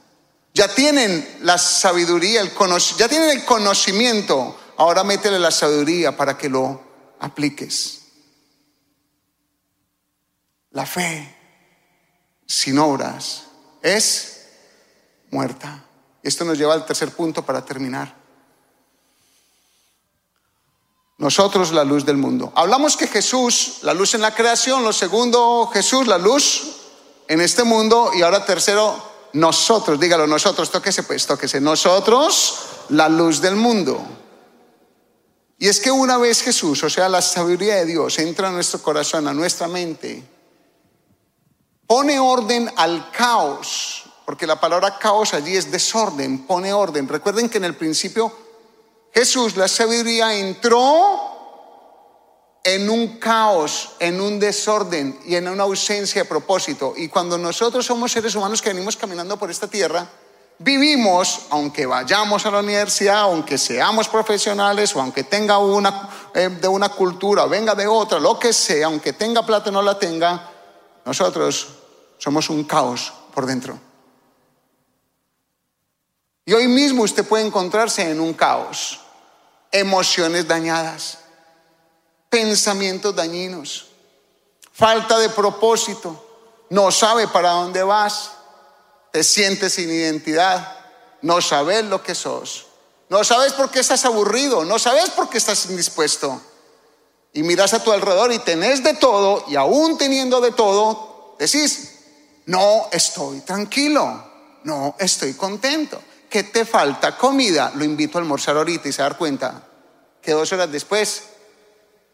[0.54, 2.52] Ya tienen la sabiduría, el
[2.96, 4.56] ya tienen el conocimiento.
[4.78, 6.80] Ahora métele la sabiduría para que lo
[7.18, 8.02] apliques.
[10.70, 11.36] La fe
[12.46, 13.46] sin obras
[13.82, 14.46] es
[15.32, 15.84] muerta.
[16.22, 18.14] Esto nos lleva al tercer punto para terminar.
[21.18, 22.52] Nosotros la luz del mundo.
[22.54, 26.76] Hablamos que Jesús, la luz en la creación, lo segundo, Jesús, la luz
[27.26, 28.96] en este mundo y ahora tercero,
[29.32, 32.58] nosotros, dígalo, nosotros, tóquese pues, tóquese, nosotros
[32.90, 34.06] la luz del mundo.
[35.58, 38.80] Y es que una vez Jesús, o sea, la sabiduría de Dios, entra a nuestro
[38.80, 40.22] corazón, a nuestra mente,
[41.84, 47.08] pone orden al caos, porque la palabra caos allí es desorden, pone orden.
[47.08, 48.32] Recuerden que en el principio
[49.12, 51.38] Jesús, la sabiduría, entró
[52.62, 56.94] en un caos, en un desorden y en una ausencia de propósito.
[56.96, 60.08] Y cuando nosotros somos seres humanos que venimos caminando por esta tierra,
[60.58, 66.68] vivimos, aunque vayamos a la universidad, aunque seamos profesionales o aunque tenga una eh, de
[66.68, 70.50] una cultura, venga de otra, lo que sea, aunque tenga plata o no la tenga,
[71.04, 71.68] nosotros
[72.18, 73.78] somos un caos por dentro.
[76.44, 79.00] Y hoy mismo usted puede encontrarse en un caos,
[79.70, 81.18] emociones dañadas,
[82.30, 83.86] pensamientos dañinos,
[84.72, 86.24] falta de propósito,
[86.70, 88.37] no sabe para dónde vas
[89.18, 90.76] te sientes sin identidad,
[91.22, 92.68] no sabes lo que sos,
[93.08, 96.40] no sabes por qué estás aburrido, no sabes por qué estás indispuesto.
[97.32, 101.98] Y miras a tu alrededor y tenés de todo, y aún teniendo de todo, decís,
[102.46, 104.24] no estoy tranquilo,
[104.62, 106.00] no estoy contento.
[106.30, 107.18] ¿Qué te falta?
[107.18, 107.72] Comida.
[107.74, 109.66] Lo invito a almorzar ahorita y se dar cuenta
[110.22, 111.24] que dos horas después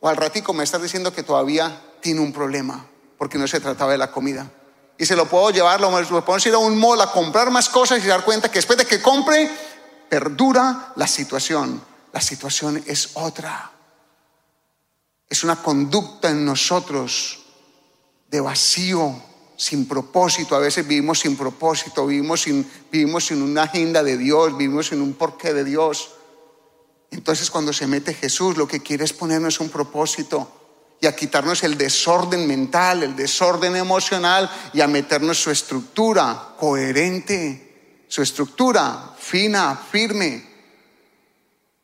[0.00, 2.88] o al ratico me estás diciendo que todavía tiene un problema
[3.18, 4.50] porque no se trataba de la comida
[4.96, 5.90] y se lo puedo llevar, lo,
[6.24, 8.86] puedo ir a un mall a comprar más cosas y dar cuenta que después de
[8.86, 9.50] que compre,
[10.08, 11.82] perdura la situación.
[12.12, 13.72] La situación es otra.
[15.28, 17.40] Es una conducta en nosotros
[18.30, 19.20] de vacío,
[19.56, 20.54] sin propósito.
[20.54, 25.00] A veces vivimos sin propósito, vivimos sin, vivimos sin una agenda de Dios, vivimos sin
[25.00, 26.12] un porqué de Dios.
[27.10, 30.63] Entonces cuando se mete Jesús, lo que quiere es ponernos un propósito
[31.00, 38.04] y a quitarnos el desorden mental, el desorden emocional y a meternos su estructura coherente,
[38.08, 40.54] su estructura fina, firme.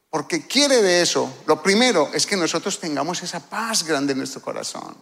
[0.09, 1.43] Porque quiere de eso.
[1.47, 4.97] Lo primero es que nosotros tengamos esa paz grande en nuestro corazón.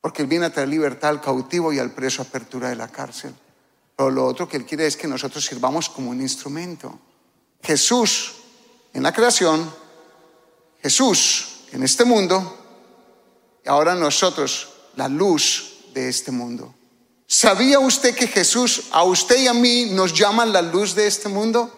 [0.00, 3.34] Porque Él viene a traer libertad al cautivo y al preso, apertura de la cárcel.
[3.96, 6.98] Pero lo otro que Él quiere es que nosotros sirvamos como un instrumento.
[7.62, 8.34] Jesús
[8.92, 9.72] en la creación,
[10.82, 12.61] Jesús en este mundo
[13.66, 16.74] ahora nosotros la luz de este mundo.
[17.26, 21.28] ¿Sabía usted que Jesús a usted y a mí nos llaman la luz de este
[21.28, 21.70] mundo?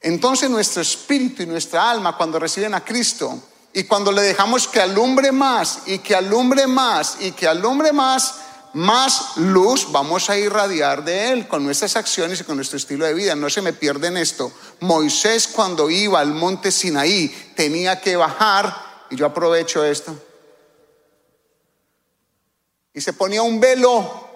[0.00, 3.42] Entonces nuestro espíritu y nuestra alma cuando reciben a Cristo
[3.72, 8.36] y cuando le dejamos que alumbre más y que alumbre más y que alumbre más,
[8.74, 13.14] más luz vamos a irradiar de Él con nuestras acciones y con nuestro estilo de
[13.14, 13.34] vida.
[13.34, 14.52] No se me pierden esto.
[14.80, 20.14] Moisés cuando iba al monte Sinaí tenía que bajar y yo aprovecho esto.
[22.94, 24.28] Y se ponía un velo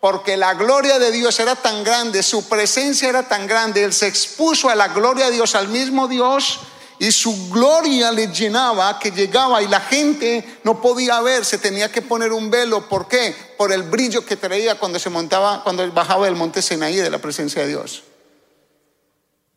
[0.00, 4.06] porque la gloria de Dios era tan grande, su presencia era tan grande, él se
[4.06, 6.60] expuso a la gloria de Dios, al mismo Dios,
[7.00, 11.90] y su gloria le llenaba, que llegaba y la gente no podía ver, se tenía
[11.90, 12.88] que poner un velo.
[12.88, 13.34] ¿Por qué?
[13.56, 17.18] Por el brillo que traía cuando se montaba, cuando bajaba del monte Sinaí de la
[17.18, 18.02] presencia de Dios.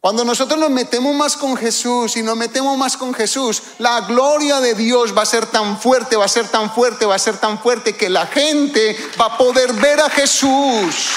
[0.02, 4.60] Cuando nosotros nos metemos más con Jesús y nos metemos más con Jesús, la gloria
[4.60, 7.38] de Dios va a ser tan fuerte, va a ser tan fuerte, va a ser
[7.38, 11.12] tan fuerte que la gente va a poder ver a Jesús.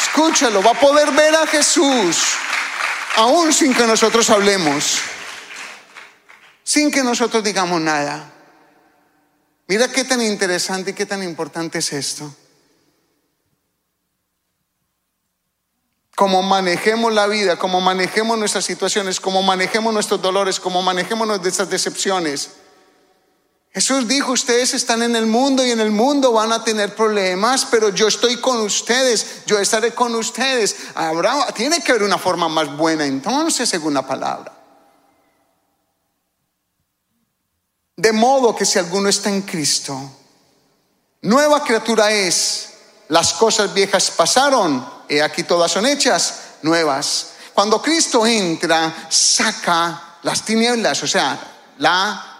[0.00, 2.36] Escúchalo, va a poder ver a Jesús.
[3.16, 4.98] aún sin que nosotros hablemos,
[6.62, 8.30] sin que nosotros digamos nada.
[9.66, 12.32] Mira qué tan interesante y qué tan importante es esto.
[16.16, 21.68] Cómo manejemos la vida, cómo manejemos nuestras situaciones, cómo manejemos nuestros dolores, cómo manejemos nuestras
[21.68, 22.52] decepciones.
[23.70, 27.66] Jesús dijo, ustedes están en el mundo y en el mundo van a tener problemas,
[27.66, 30.76] pero yo estoy con ustedes, yo estaré con ustedes.
[30.94, 34.50] Habrá, tiene que haber una forma más buena entonces, según la palabra.
[37.94, 40.00] De modo que si alguno está en Cristo,
[41.20, 42.70] nueva criatura es,
[43.08, 47.32] las cosas viejas pasaron, y aquí todas son hechas nuevas.
[47.54, 51.38] Cuando Cristo entra, saca las tinieblas, o sea,
[51.78, 52.36] la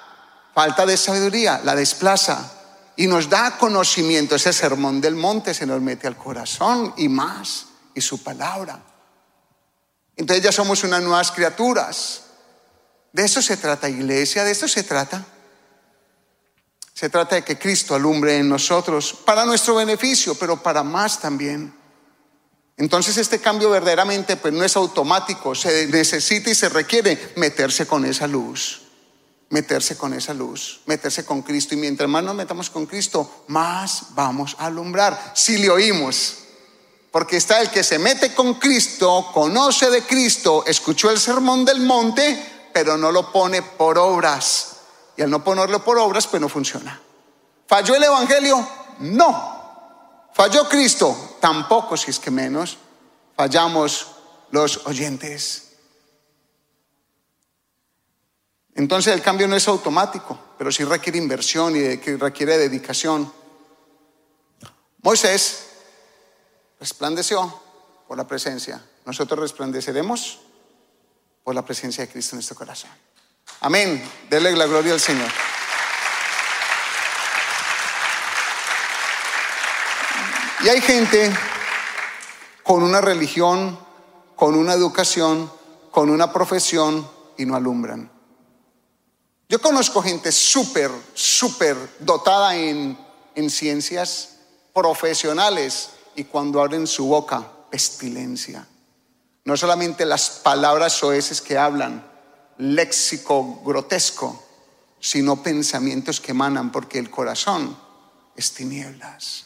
[0.55, 2.53] falta de sabiduría la desplaza
[2.97, 4.37] y nos da conocimiento.
[4.37, 8.81] Ese sermón del monte se nos mete al corazón y más, y su palabra.
[10.17, 12.23] Entonces ya somos unas nuevas criaturas.
[13.13, 15.25] De eso se trata, iglesia, de eso se trata.
[16.95, 21.75] Se trata de que Cristo alumbre en nosotros para nuestro beneficio, pero para más también.
[22.77, 28.05] Entonces este cambio verdaderamente pues no es automático, se necesita y se requiere meterse con
[28.05, 28.87] esa luz
[29.51, 31.75] meterse con esa luz, meterse con Cristo.
[31.75, 35.33] Y mientras más nos metamos con Cristo, más vamos a alumbrar.
[35.35, 36.39] Si le oímos.
[37.11, 41.81] Porque está el que se mete con Cristo, conoce de Cristo, escuchó el sermón del
[41.81, 44.73] monte, pero no lo pone por obras.
[45.17, 47.01] Y al no ponerlo por obras, pues no funciona.
[47.67, 48.69] ¿Falló el Evangelio?
[48.99, 50.29] No.
[50.35, 51.36] ¿Falló Cristo?
[51.47, 52.77] Tampoco, si es que menos.
[53.37, 54.09] Fallamos
[54.51, 55.77] los oyentes.
[58.75, 63.33] Entonces el cambio no es automático, pero sí requiere inversión y requiere dedicación.
[65.03, 65.69] Moisés
[66.81, 67.63] resplandeció
[68.09, 68.85] por la presencia.
[69.05, 70.41] Nosotros resplandeceremos
[71.45, 72.91] por la presencia de Cristo en nuestro corazón.
[73.61, 74.03] Amén.
[74.29, 75.31] Dele la gloria al Señor.
[80.65, 81.33] Y hay gente
[82.63, 83.79] con una religión,
[84.35, 85.51] con una educación,
[85.91, 88.11] con una profesión y no alumbran.
[89.49, 92.99] Yo conozco gente súper, súper dotada en,
[93.35, 94.37] en ciencias
[94.75, 98.67] profesionales y cuando abren su boca, pestilencia.
[99.45, 102.05] No solamente las palabras soeces que hablan,
[102.59, 104.43] léxico grotesco,
[104.99, 107.77] sino pensamientos que emanan porque el corazón
[108.35, 109.46] es tinieblas.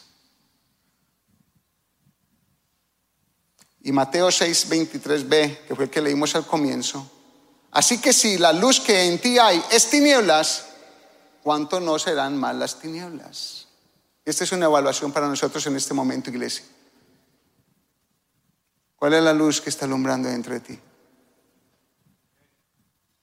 [3.83, 7.09] Y Mateo 6, 23b, que fue el que leímos al comienzo,
[7.71, 10.67] Así que si la luz que en ti hay es tinieblas,
[11.41, 13.67] ¿cuánto no serán más las tinieblas?
[14.25, 16.65] Esta es una evaluación para nosotros en este momento, iglesia.
[18.97, 20.79] ¿Cuál es la luz que está alumbrando dentro de ti?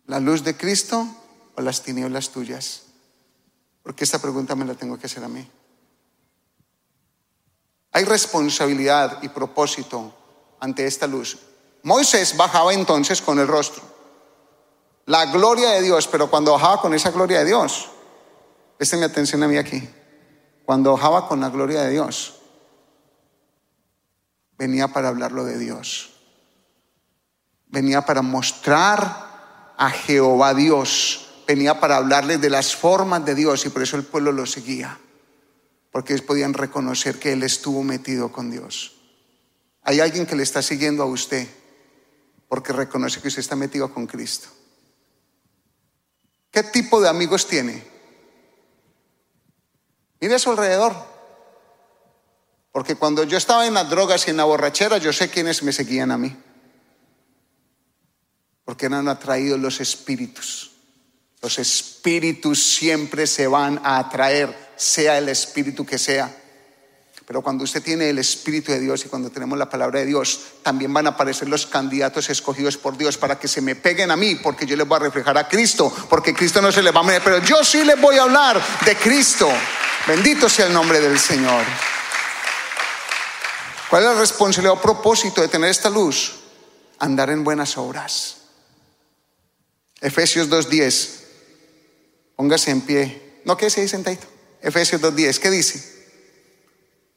[0.07, 1.07] ¿La luz de Cristo
[1.55, 2.85] o las tinieblas tuyas?
[3.83, 5.47] Porque esta pregunta me la tengo que hacer a mí.
[7.93, 10.15] Hay responsabilidad y propósito
[10.61, 11.39] ante esta luz.
[11.83, 13.89] Moisés bajaba entonces con el rostro
[15.09, 17.89] la gloria de Dios, pero cuando bajaba con esa gloria de Dios,
[18.79, 19.89] mi atención a mí aquí,
[20.67, 22.35] cuando bajaba con la gloria de Dios,
[24.59, 26.11] venía para hablarlo de Dios,
[27.69, 33.71] venía para mostrar a Jehová Dios, venía para hablarles de las formas de Dios y
[33.71, 34.99] por eso el pueblo lo seguía,
[35.91, 38.98] porque ellos podían reconocer que Él estuvo metido con Dios.
[39.89, 41.49] Hay alguien que le está siguiendo a usted
[42.47, 44.47] porque reconoce que usted está metido con Cristo.
[46.51, 47.83] ¿Qué tipo de amigos tiene?
[50.21, 50.95] Mire a su alrededor.
[52.71, 55.73] Porque cuando yo estaba en las drogas y en la borrachera, yo sé quiénes me
[55.73, 56.37] seguían a mí.
[58.67, 60.73] Porque eran atraídos los espíritus.
[61.41, 66.38] Los espíritus siempre se van a atraer, sea el espíritu que sea.
[67.29, 70.41] Pero cuando usted tiene el Espíritu de Dios y cuando tenemos la palabra de Dios,
[70.63, 74.17] también van a aparecer los candidatos escogidos por Dios para que se me peguen a
[74.17, 77.01] mí, porque yo les voy a reflejar a Cristo, porque Cristo no se les va
[77.01, 79.47] a meter, pero yo sí les voy a hablar de Cristo.
[80.07, 81.65] Bendito sea el nombre del Señor.
[83.91, 86.33] ¿Cuál es la responsabilidad o propósito de tener esta luz?
[86.99, 88.37] Andar en buenas obras.
[90.01, 91.11] Efesios 2.10.
[92.37, 93.41] Póngase en pie.
[93.45, 94.27] No quede ahí sentadito.
[94.63, 95.39] Efesios 2.10.
[95.41, 95.98] ¿Qué dice?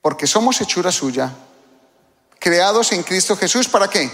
[0.02, 1.32] Porque somos hechura suya,
[2.40, 4.12] creados en Cristo Jesús, ¿para qué?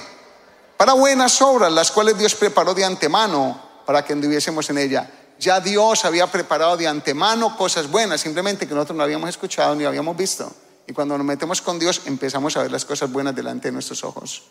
[0.75, 5.09] Para buenas obras, las cuales Dios preparó de antemano para que anduviésemos en ella.
[5.39, 9.85] Ya Dios había preparado de antemano cosas buenas, simplemente que nosotros no habíamos escuchado ni
[9.85, 10.51] habíamos visto.
[10.87, 14.03] Y cuando nos metemos con Dios empezamos a ver las cosas buenas delante de nuestros
[14.03, 14.43] ojos.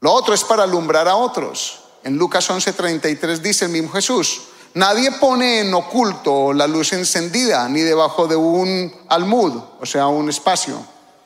[0.00, 1.80] Lo otro es para alumbrar a otros.
[2.02, 4.42] En Lucas 11:33 dice el mismo Jesús,
[4.74, 10.28] nadie pone en oculto la luz encendida ni debajo de un almud, o sea, un
[10.28, 10.84] espacio,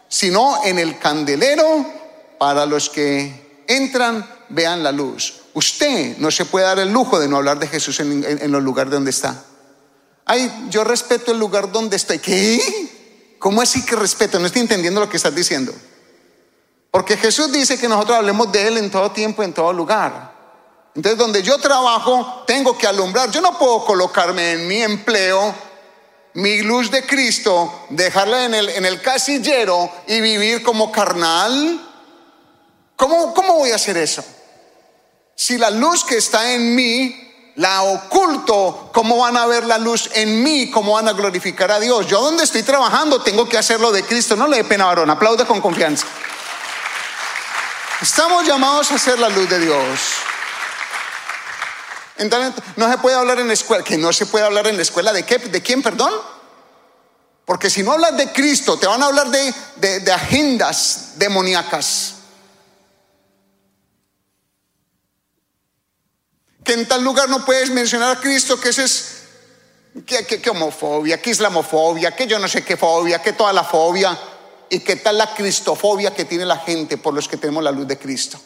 [0.09, 1.85] sino en el candelero
[2.39, 5.43] para los que entran vean la luz.
[5.55, 8.63] Usted no se puede dar el lujo de no hablar de Jesús en, en los
[8.63, 9.45] lugares donde está.
[10.25, 12.19] Ay, yo respeto el lugar donde estoy.
[12.19, 12.61] ¿Qué?
[13.39, 14.39] ¿Cómo así que respeto?
[14.39, 15.73] No estoy entendiendo lo que estás diciendo.
[16.91, 20.38] Porque Jesús dice que nosotros hablemos de Él en todo tiempo, en todo lugar.
[20.95, 23.31] Entonces, donde yo trabajo, tengo que alumbrar.
[23.31, 25.55] Yo no puedo colocarme en mi empleo,
[26.35, 31.87] mi luz de Cristo, dejarla en el, en el casillero y vivir como carnal.
[32.97, 34.25] ¿Cómo, ¿Cómo voy a hacer eso?
[35.37, 37.29] Si la luz que está en mí
[37.59, 40.71] la oculto, ¿cómo van a ver la luz en mí?
[40.71, 42.07] ¿Cómo van a glorificar a Dios?
[42.07, 44.37] Yo donde estoy trabajando tengo que hacerlo de Cristo.
[44.37, 45.11] No le dé pena, varón.
[45.11, 46.07] Aplaude con confianza.
[48.01, 50.01] Estamos llamados a hacer la luz de Dios.
[52.77, 53.85] No se puede hablar en la escuela.
[53.85, 55.39] ¿Que no se puede hablar en la escuela de qué?
[55.39, 56.13] ¿De quién, perdón?
[57.45, 62.15] Porque si no hablas de Cristo, te van a hablar de agendas demoníacas.
[66.69, 69.23] que en tal lugar no puedes mencionar a Cristo, que ese es,
[70.05, 73.65] que, que, que, homofobia, que islamofobia, que yo no sé qué fobia, que toda la
[73.65, 74.17] fobia,
[74.69, 77.89] y qué tal la cristofobia que tiene la gente por los que tenemos la luz
[77.89, 78.39] de Cristo.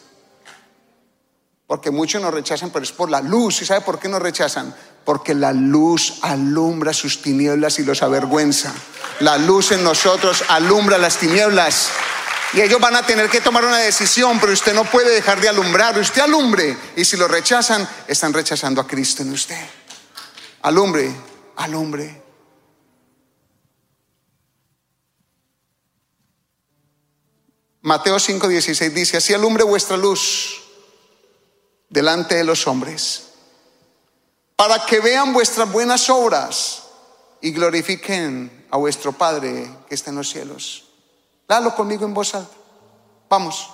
[1.67, 3.61] Porque muchos nos rechazan, pero es por la luz.
[3.61, 4.75] ¿Y sabe por qué nos rechazan?
[5.05, 8.73] Porque la luz alumbra sus tinieblas y los avergüenza.
[9.21, 11.89] La luz en nosotros alumbra las tinieblas.
[12.53, 15.49] Y ellos van a tener que tomar una decisión, pero usted no puede dejar de
[15.49, 15.97] alumbrar.
[15.97, 16.77] Usted alumbre.
[16.95, 19.65] Y si lo rechazan, están rechazando a Cristo en usted.
[20.61, 21.11] Alumbre,
[21.55, 22.21] alumbre.
[27.81, 30.62] Mateo 5:16 dice, así alumbre vuestra luz
[31.93, 33.25] delante de los hombres,
[34.55, 36.85] para que vean vuestras buenas obras
[37.39, 40.85] y glorifiquen a vuestro Padre que está en los cielos.
[41.47, 42.55] Dalo conmigo en voz alta.
[43.29, 43.69] Vamos.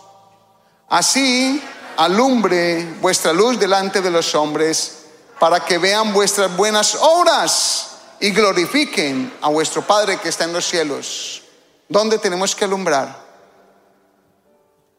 [0.89, 1.63] Así
[1.95, 5.05] alumbre vuestra luz delante de los hombres
[5.39, 10.65] para que vean vuestras buenas obras y glorifiquen a vuestro Padre que está en los
[10.65, 11.43] cielos.
[11.87, 13.17] ¿Dónde tenemos que alumbrar?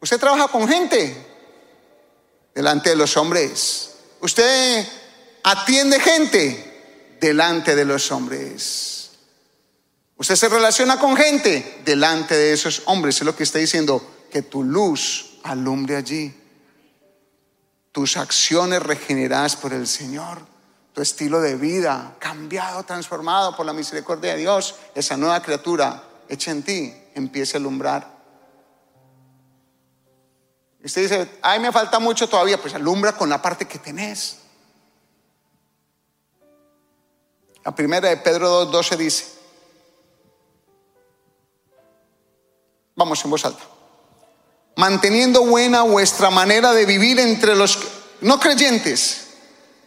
[0.00, 1.29] Usted trabaja con gente
[2.54, 3.90] delante de los hombres.
[4.20, 4.86] Usted
[5.42, 9.10] atiende gente delante de los hombres.
[10.16, 13.16] Usted se relaciona con gente delante de esos hombres.
[13.16, 16.34] Es lo que está diciendo, que tu luz alumbre allí.
[17.92, 20.38] Tus acciones regeneradas por el Señor.
[20.92, 24.74] Tu estilo de vida cambiado, transformado por la misericordia de Dios.
[24.94, 28.19] Esa nueva criatura hecha en ti empieza a alumbrar.
[30.82, 32.60] Usted dice, ay, me falta mucho todavía.
[32.60, 34.38] Pues alumbra con la parte que tenés.
[37.64, 39.40] La primera de Pedro 2.12 dice,
[43.00, 43.62] Vamos en voz alta.
[44.76, 47.78] Manteniendo buena vuestra manera de vivir entre los
[48.20, 49.28] no creyentes,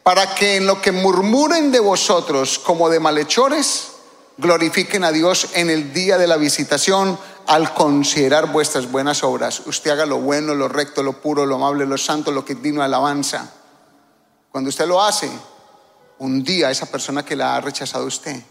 [0.01, 3.89] para que en lo que murmuren de vosotros como de malhechores,
[4.37, 9.61] glorifiquen a Dios en el día de la visitación al considerar vuestras buenas obras.
[9.65, 12.83] Usted haga lo bueno, lo recto, lo puro, lo amable, lo santo, lo que digno
[12.83, 13.51] alabanza.
[14.51, 15.29] Cuando usted lo hace,
[16.19, 18.41] un día esa persona que la ha rechazado usted,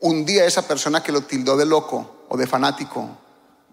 [0.00, 3.08] un día esa persona que lo tildó de loco o de fanático,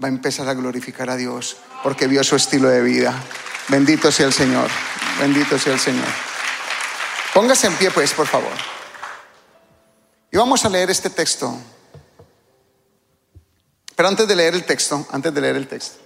[0.01, 3.13] va a empezar a glorificar a Dios porque vio su estilo de vida.
[3.67, 4.69] Bendito sea el Señor,
[5.19, 6.07] bendito sea el Señor.
[7.33, 8.51] Póngase en pie pues, por favor.
[10.31, 11.55] Y vamos a leer este texto.
[13.99, 15.99] Pero antes de leer el texto, antes de leer el texto,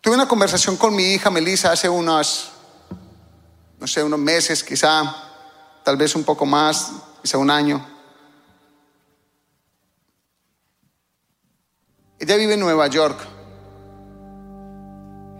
[0.00, 2.50] tuve una conversación con mi hija Melissa hace unos,
[3.78, 5.04] no sé, unos meses, quizá,
[5.84, 6.90] tal vez un poco más,
[7.22, 7.86] quizá un año.
[12.18, 13.20] Ella vive en Nueva York.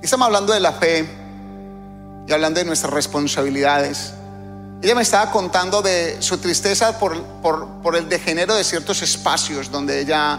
[0.03, 1.01] Y estamos hablando de la fe
[2.29, 4.15] y hablando de nuestras responsabilidades.
[4.83, 10.39] Ella me estaba contando de su tristeza por, el degenero de ciertos espacios donde ella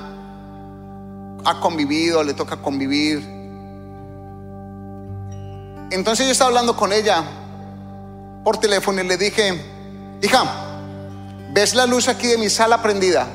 [1.46, 3.20] ha convivido, le toca convivir.
[5.92, 7.24] Entonces yo estaba hablando con ella
[8.44, 9.62] por teléfono y le dije,
[10.22, 10.44] hija,
[11.54, 13.28] ¿ves la luz aquí de mi sala prendida?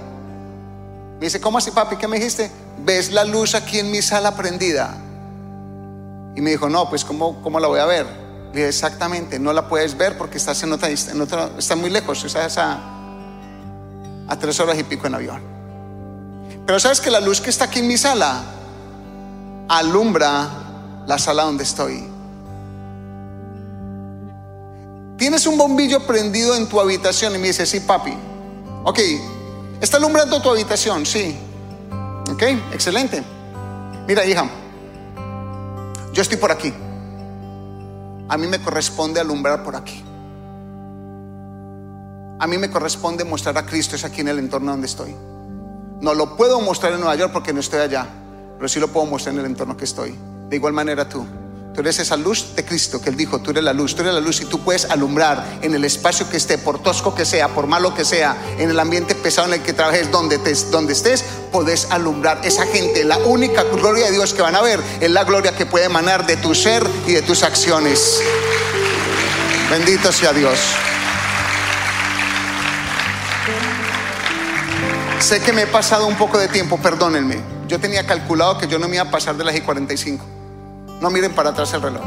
[1.20, 1.96] Me dice, ¿cómo así papi?
[1.96, 2.50] ¿Qué me dijiste?
[2.78, 4.94] ¿ves la luz aquí en mi sala prendida?
[6.34, 8.25] Y me dijo, no, pues ¿cómo, cómo la voy a ver?
[8.56, 12.80] Exactamente, no la puedes ver porque estás en otra, en otra muy lejos, estás a,
[14.28, 15.42] a tres horas y pico en avión.
[16.64, 18.42] Pero sabes que la luz que está aquí en mi sala
[19.68, 20.48] alumbra
[21.06, 22.04] la sala donde estoy.
[25.18, 28.14] Tienes un bombillo prendido en tu habitación y me dice, sí, papi.
[28.84, 28.98] Ok,
[29.80, 31.06] ¿está alumbrando tu habitación?
[31.06, 31.36] Sí.
[32.30, 32.42] Ok,
[32.72, 33.22] excelente.
[34.06, 34.48] Mira, hija,
[36.12, 36.72] yo estoy por aquí.
[38.28, 40.02] A mí me corresponde alumbrar por aquí.
[42.38, 45.14] A mí me corresponde mostrar a Cristo es aquí en el entorno donde estoy.
[46.00, 48.06] No lo puedo mostrar en Nueva York porque no estoy allá,
[48.56, 50.18] pero sí lo puedo mostrar en el entorno que estoy.
[50.48, 51.24] De igual manera tú.
[51.76, 54.14] Tú eres esa luz de Cristo que Él dijo, tú eres la luz, tú eres
[54.14, 57.48] la luz y tú puedes alumbrar en el espacio que esté, por tosco que sea,
[57.48, 60.38] por malo que sea, en el ambiente pesado en el que trabajes, donde,
[60.70, 61.22] donde estés,
[61.52, 62.40] podés alumbrar.
[62.44, 65.66] Esa gente, la única gloria de Dios que van a ver es la gloria que
[65.66, 68.22] puede emanar de tu ser y de tus acciones.
[69.70, 70.58] Bendito sea Dios.
[75.20, 77.36] Sé que me he pasado un poco de tiempo, perdónenme.
[77.68, 80.35] Yo tenía calculado que yo no me iba a pasar de las I-45.
[81.00, 82.02] No miren para atrás el reloj.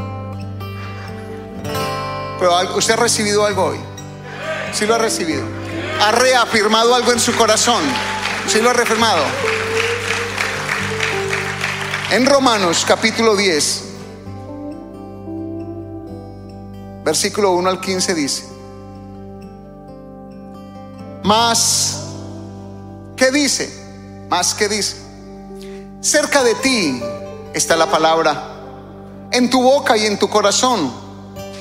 [2.38, 3.78] Pero usted ha recibido algo hoy.
[4.72, 5.42] Sí lo ha recibido.
[6.00, 7.82] Ha reafirmado algo en su corazón.
[8.48, 9.22] Sí lo ha reafirmado.
[12.10, 13.84] En Romanos capítulo 10,
[17.04, 18.44] versículo 1 al 15 dice,
[21.22, 22.00] más,
[23.16, 24.26] ¿qué dice?
[24.28, 24.96] Más, ¿qué dice?
[26.00, 27.00] Cerca de ti
[27.54, 28.49] está la palabra
[29.30, 30.92] en tu boca y en tu corazón.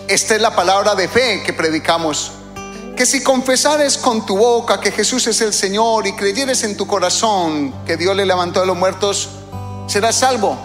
[0.08, 2.32] Esta es la palabra de fe que predicamos.
[2.96, 6.88] Que si confesares con tu boca que Jesús es el Señor y creyeres en tu
[6.88, 9.30] corazón que Dios le levantó de los muertos,
[9.88, 10.58] serás salvo.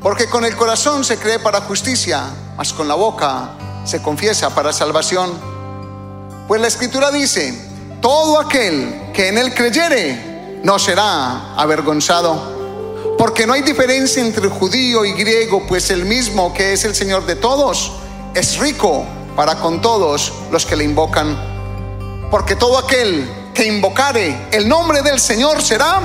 [0.00, 2.24] Porque con el corazón se cree para justicia,
[2.56, 3.50] mas con la boca
[3.84, 5.30] se confiesa para salvación.
[6.48, 7.54] Pues la escritura dice,
[8.00, 12.59] todo aquel que en él creyere no será avergonzado.
[13.18, 17.26] Porque no hay diferencia entre judío y griego, pues el mismo que es el Señor
[17.26, 17.92] de todos
[18.34, 19.04] es rico
[19.36, 21.36] para con todos los que le invocan.
[22.30, 26.00] Porque todo aquel que invocare el nombre del Señor será,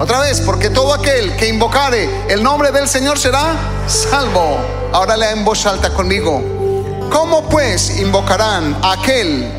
[0.00, 4.58] otra vez, porque todo aquel que invocare el nombre del Señor será salvo.
[4.92, 6.42] Ahora lea en voz alta conmigo.
[7.10, 9.50] ¿Cómo pues invocarán a aquel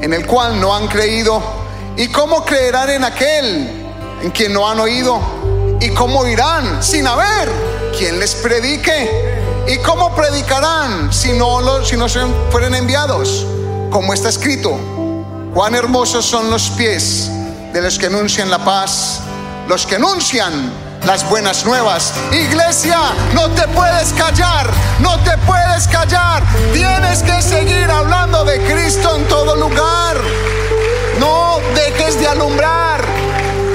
[0.00, 1.42] en el cual no han creído?
[1.96, 3.84] ¿Y cómo creerán en aquel
[4.22, 5.20] en quien no han oído?
[5.80, 7.50] ¿Y cómo irán sin haber
[7.96, 9.64] quien les predique?
[9.66, 12.06] ¿Y cómo predicarán si no, si no
[12.50, 13.46] fueren enviados?
[13.90, 14.78] Como está escrito,
[15.54, 17.30] cuán hermosos son los pies
[17.72, 19.20] de los que anuncian la paz,
[19.68, 20.70] los que anuncian
[21.06, 22.12] las buenas nuevas.
[22.30, 22.98] Iglesia,
[23.32, 26.42] no te puedes callar, no te puedes callar.
[26.74, 30.16] Tienes que seguir hablando de Cristo en todo lugar.
[31.18, 32.79] No dejes de alumbrar.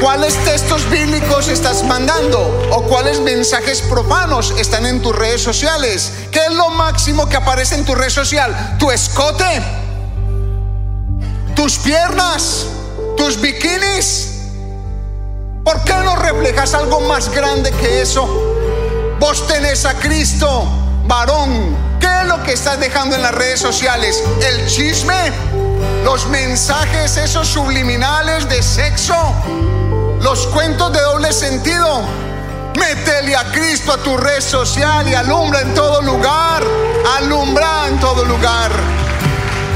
[0.01, 2.39] ¿Cuáles textos bíblicos estás mandando?
[2.71, 6.11] ¿O cuáles mensajes profanos están en tus redes sociales?
[6.31, 8.75] ¿Qué es lo máximo que aparece en tu red social?
[8.77, 9.45] ¿Tu escote?
[11.55, 12.65] ¿Tus piernas?
[13.15, 14.31] ¿Tus bikinis?
[15.63, 18.27] ¿Por qué no reflejas algo más grande que eso?
[19.19, 20.67] Vos tenés a Cristo,
[21.07, 21.75] varón.
[22.01, 24.21] ¿Qué es lo que estás dejando en las redes sociales?
[24.41, 25.31] ¿El chisme?
[26.03, 29.15] ¿Los mensajes esos subliminales de sexo?
[30.25, 32.01] Los cuentos de doble sentido.
[32.79, 36.63] Métele a Cristo a tu red social y alumbra en todo lugar.
[37.17, 38.71] Alumbra en todo lugar.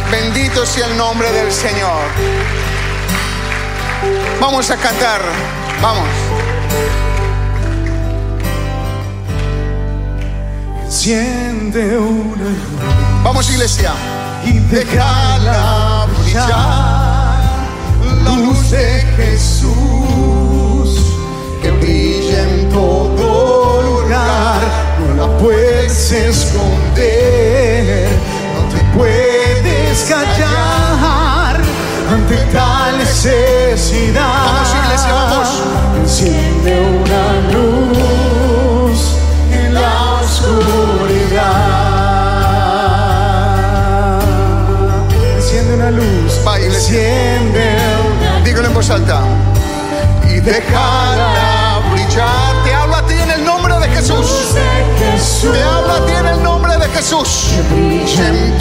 [0.09, 2.01] Bendito sea el nombre del Señor.
[4.41, 5.21] Vamos a cantar.
[5.83, 6.07] Vamos.
[10.83, 12.57] Enciende una luz.
[13.23, 13.93] Vamos, iglesia.
[14.45, 17.08] Y déjala brillar.
[18.35, 19.69] Luz de Jesús
[21.61, 24.59] que brilla en todo lugar,
[24.99, 28.07] no la puedes esconder,
[28.55, 31.59] no te puedes callar
[32.11, 34.45] ante tal necesidad.
[34.45, 35.49] Vamos, iglesia, vamos.
[36.01, 37.23] Enciende una
[37.53, 38.99] luz
[39.51, 39.91] en la
[40.21, 41.49] oscuridad.
[45.35, 46.31] Enciende una luz.
[46.45, 46.99] Va, iglesia.
[46.99, 47.48] Enciende
[48.89, 49.21] voz alta.
[50.29, 52.63] y déjala brillar.
[52.63, 54.55] Te hablo a ti en el nombre de Jesús.
[55.41, 57.51] Te hablo a ti en el nombre de Jesús.
[57.71, 58.57] en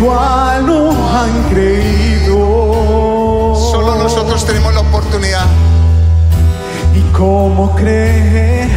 [0.00, 2.36] cual no han creído.
[3.70, 5.46] Solo nosotros tenemos la oportunidad.
[6.94, 8.70] ¿Y cómo crean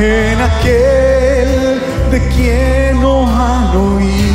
[0.00, 4.27] en aquel de quien no han oído?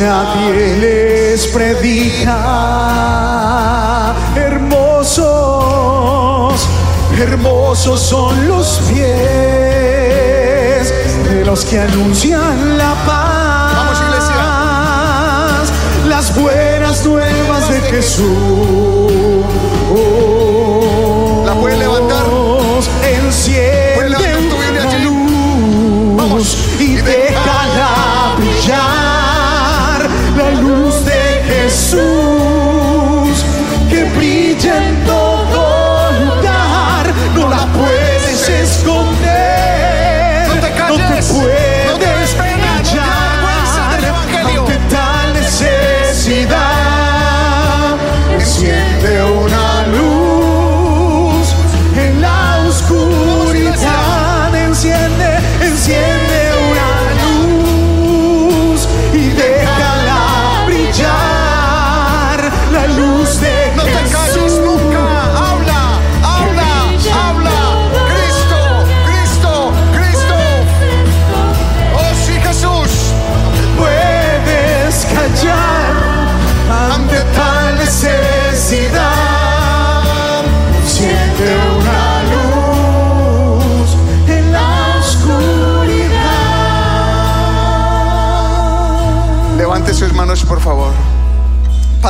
[0.00, 2.36] Nadie les predica.
[4.34, 5.26] Hermosos,
[7.18, 9.06] hermosos son los pies
[11.28, 13.74] de los que anuncian la paz.
[13.74, 14.44] Vamos, iglesia.
[16.08, 18.26] Las buenas nuevas de Jesús.
[21.44, 22.24] ¿La pueden levantar?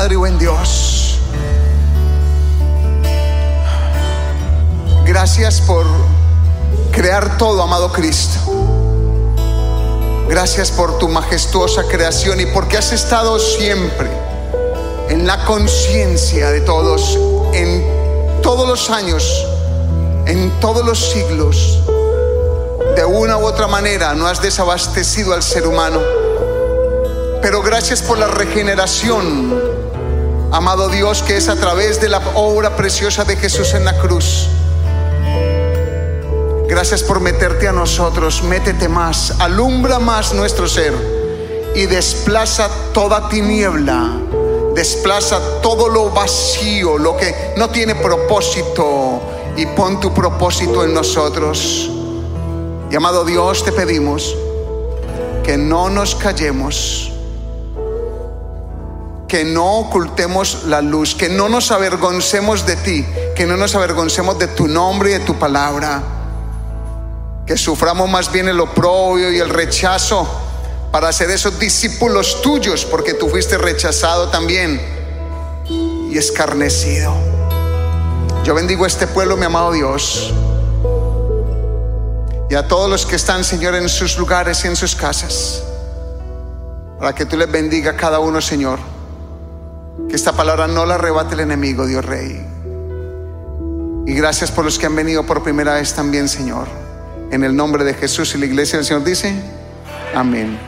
[0.01, 1.19] Padre y buen Dios.
[5.05, 5.85] Gracias por
[6.91, 8.39] crear todo, amado Cristo.
[10.27, 14.09] Gracias por tu majestuosa creación y porque has estado siempre
[15.11, 17.19] en la conciencia de todos,
[17.53, 17.85] en
[18.43, 19.47] todos los años,
[20.25, 21.79] en todos los siglos.
[22.97, 26.01] De una u otra manera no has desabastecido al ser humano.
[27.43, 29.70] Pero gracias por la regeneración,
[30.53, 34.49] amado Dios, que es a través de la obra preciosa de Jesús en la cruz.
[36.69, 40.95] Gracias por meterte a nosotros, métete más, alumbra más nuestro ser.
[41.75, 44.11] Y desplaza toda tiniebla,
[44.75, 49.21] desplaza todo lo vacío, lo que no tiene propósito.
[49.57, 51.91] Y pon tu propósito en nosotros.
[52.91, 54.37] Y amado Dios, te pedimos
[55.43, 57.11] que no nos callemos,
[59.31, 64.37] que no ocultemos la luz, que no nos avergoncemos de ti, que no nos avergoncemos
[64.41, 66.03] de tu nombre y de tu palabra,
[67.47, 70.29] que suframos más bien el oprobio y el rechazo
[70.91, 74.81] para ser esos discípulos tuyos, porque tú fuiste rechazado también
[75.69, 77.15] y escarnecido.
[78.43, 80.35] Yo bendigo a este pueblo, mi amado Dios,
[82.51, 85.63] y a todos los que están, Señor, en sus lugares y en sus casas,
[86.99, 88.81] para que tú les bendiga a cada uno, Señor.
[90.09, 92.45] Que esta palabra no la arrebate el enemigo, Dios Rey.
[94.07, 96.67] Y gracias por los que han venido por primera vez también, Señor.
[97.31, 99.41] En el nombre de Jesús y la iglesia del Señor dice,
[100.15, 100.59] amén.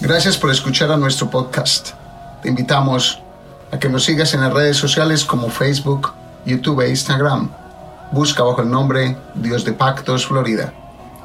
[0.00, 1.90] Gracias por escuchar a nuestro podcast.
[2.42, 3.22] Te invitamos
[3.70, 6.12] a que nos sigas en las redes sociales como Facebook,
[6.44, 7.50] YouTube e Instagram.
[8.10, 10.74] Busca bajo el nombre Dios de Pactos Florida.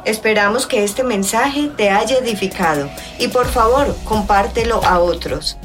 [0.05, 5.57] Esperamos que este mensaje te haya edificado y por favor compártelo a otros.